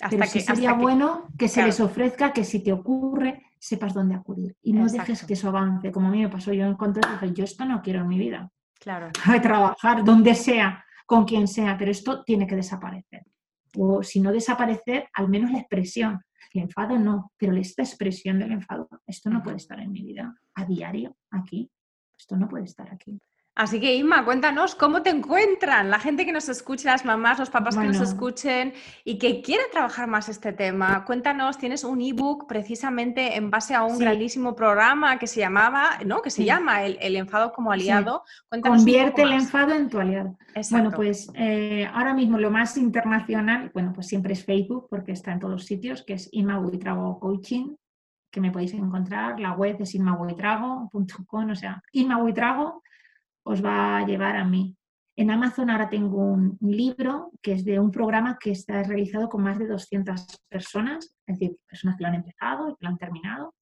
[0.00, 4.14] Hasta Pero que, sería bueno que, se les ofrezca que si te ocurre, sepas dónde
[4.14, 4.56] acudir.
[4.62, 5.92] Y no dejes que eso avance.
[5.92, 8.50] Como a mí me pasó, yo encontré dije, yo esto no quiero en mi vida.
[8.80, 9.10] Claro.
[9.24, 13.24] A trabajar donde sea, con quien sea, pero esto tiene que desaparecer.
[13.76, 16.20] O si no desaparecer, al menos la expresión.
[16.52, 20.34] El enfado no, pero esta expresión del enfado, esto no puede estar en mi vida
[20.54, 21.70] a diario, aquí.
[22.18, 23.20] Esto no puede estar aquí.
[23.54, 27.50] Así que Inma, cuéntanos cómo te encuentran la gente que nos escuche, las mamás, los
[27.50, 28.72] papás que nos escuchen
[29.04, 31.04] y que quieren trabajar más este tema.
[31.04, 36.22] Cuéntanos, tienes un ebook precisamente en base a un grandísimo programa que se llamaba, ¿no?
[36.22, 38.24] Que se llama el, enfado como aliado.
[38.62, 40.38] Convierte el enfado en tu aliado.
[40.70, 45.30] Bueno, pues eh, ahora mismo lo más internacional, bueno, pues siempre es Facebook porque está
[45.30, 47.76] en todos los sitios, que es Inma Buitrago Coaching,
[48.30, 49.38] que me podéis encontrar.
[49.38, 52.82] La web es inmabuitrago.com, o sea, Inma Buitrago
[53.44, 54.76] os va a llevar a mí.
[55.14, 59.42] En Amazon ahora tengo un libro que es de un programa que está realizado con
[59.42, 62.98] más de 200 personas, es decir, personas que lo han empezado y que lo han
[62.98, 63.54] terminado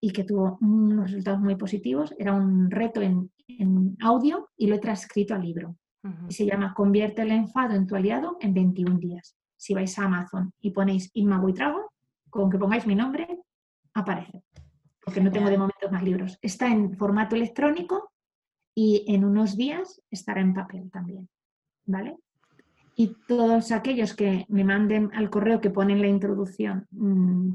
[0.00, 2.12] y que tuvo unos resultados muy positivos.
[2.18, 3.30] Era un reto en,
[4.00, 5.76] audio y lo he transcrito al libro.
[6.28, 9.36] Y se llama Convierte el enfado en tu aliado en 21 días.
[9.56, 11.92] Si vais a Amazon y ponéis Inma Buitrago,
[12.28, 13.28] con que pongáis mi nombre,
[13.94, 14.42] aparece.
[15.04, 16.38] Porque no tengo de momento más libros.
[16.42, 18.12] Está en formato electrónico
[18.74, 21.28] y en unos días estará en papel también.
[21.84, 22.16] ¿Vale?
[22.94, 27.52] Y todos aquellos que me manden al correo que ponen la introducción mm,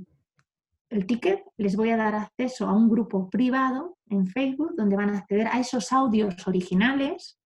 [0.89, 5.09] el ticket, les voy a dar acceso a un grupo privado en Facebook donde van
[5.09, 7.37] a acceder a esos audios originales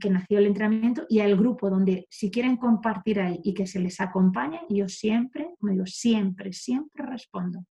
[0.00, 3.80] que nació el entrenamiento y al grupo donde si quieren compartir ahí y que se
[3.80, 7.64] les acompañe, yo siempre, me digo, siempre, siempre respondo.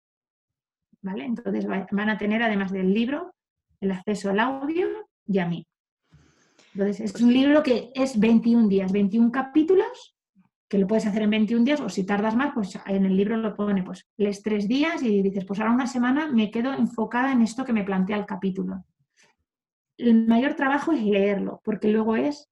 [1.01, 1.25] ¿Vale?
[1.25, 3.33] Entonces van a tener, además del libro,
[3.81, 4.87] el acceso al audio
[5.25, 5.67] y a mí.
[6.73, 10.15] Entonces, es un libro que es 21 días, 21 capítulos,
[10.69, 13.35] que lo puedes hacer en 21 días, o si tardas más, pues en el libro
[13.35, 17.33] lo pone, pues lees tres días y dices, pues ahora una semana me quedo enfocada
[17.33, 18.85] en esto que me plantea el capítulo.
[19.97, 22.49] El mayor trabajo es leerlo, porque luego es,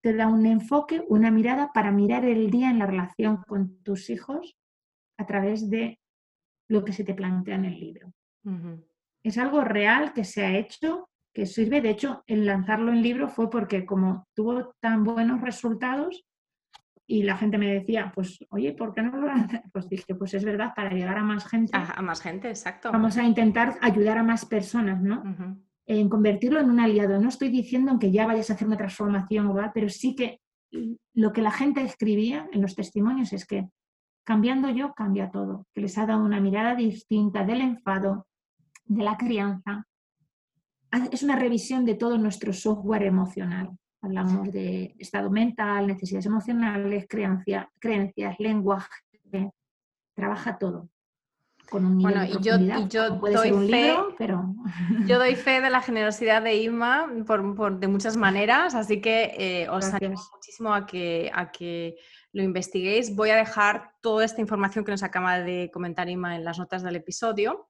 [0.00, 4.08] te da un enfoque, una mirada para mirar el día en la relación con tus
[4.08, 4.56] hijos
[5.18, 6.00] a través de
[6.68, 8.12] lo que se te plantea en el libro.
[9.26, 11.80] Es algo real que se ha hecho, que sirve.
[11.80, 16.24] De hecho, el lanzarlo en libro fue porque como tuvo tan buenos resultados
[17.08, 19.62] y la gente me decía, pues, oye, ¿por qué no lo lanzas?
[19.72, 21.72] Pues dije, pues es verdad, para llegar a más gente.
[21.76, 22.92] A, más gente, exacto.
[22.92, 25.24] Vamos a intentar ayudar a más personas, ¿no?
[25.86, 27.20] En convertirlo en un aliado.
[27.20, 30.38] No estoy diciendo que ya vayas a hacer una transformación, pero sí que
[31.14, 33.68] lo que la gente escribía en los testimonios es que
[34.24, 38.28] cambiando yo, cambia todo, que les ha dado una mirada distinta del enfado,
[38.86, 39.86] de la crianza.
[41.10, 43.70] Es una revisión de todo nuestro software emocional.
[44.00, 48.88] Hablamos de estado mental, necesidades emocionales, creencia, creencias, lenguaje,
[50.14, 50.88] trabaja todo.
[51.68, 54.54] Con un nivel bueno, y yo, y yo doy fe, pero...
[55.04, 59.68] yo doy fe de la generosidad de Irma por, de muchas maneras, así que eh,
[59.68, 61.96] os animo muchísimo a que, a que
[62.32, 63.16] lo investiguéis.
[63.16, 66.84] Voy a dejar toda esta información que nos acaba de comentar Irma en las notas
[66.84, 67.68] del episodio.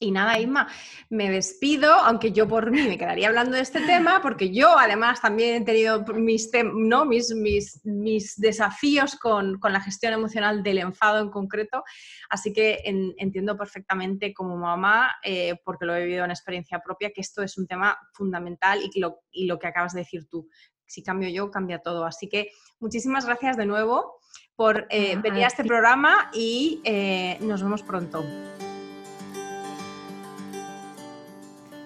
[0.00, 0.68] Y nada, Isma,
[1.10, 5.20] me despido, aunque yo por mí me quedaría hablando de este tema, porque yo además
[5.20, 7.04] también he tenido mis, ¿no?
[7.04, 11.82] mis, mis, mis desafíos con, con, la gestión emocional del enfado en concreto,
[12.30, 17.20] así que entiendo perfectamente como mamá, eh, porque lo he vivido en experiencia propia, que
[17.20, 20.48] esto es un tema fundamental y, lo, y lo que acabas de decir tú.
[20.86, 22.06] Si cambio yo, cambia todo.
[22.06, 24.20] Así que muchísimas gracias de nuevo
[24.54, 28.24] por eh, venir a este programa y eh, nos vemos pronto.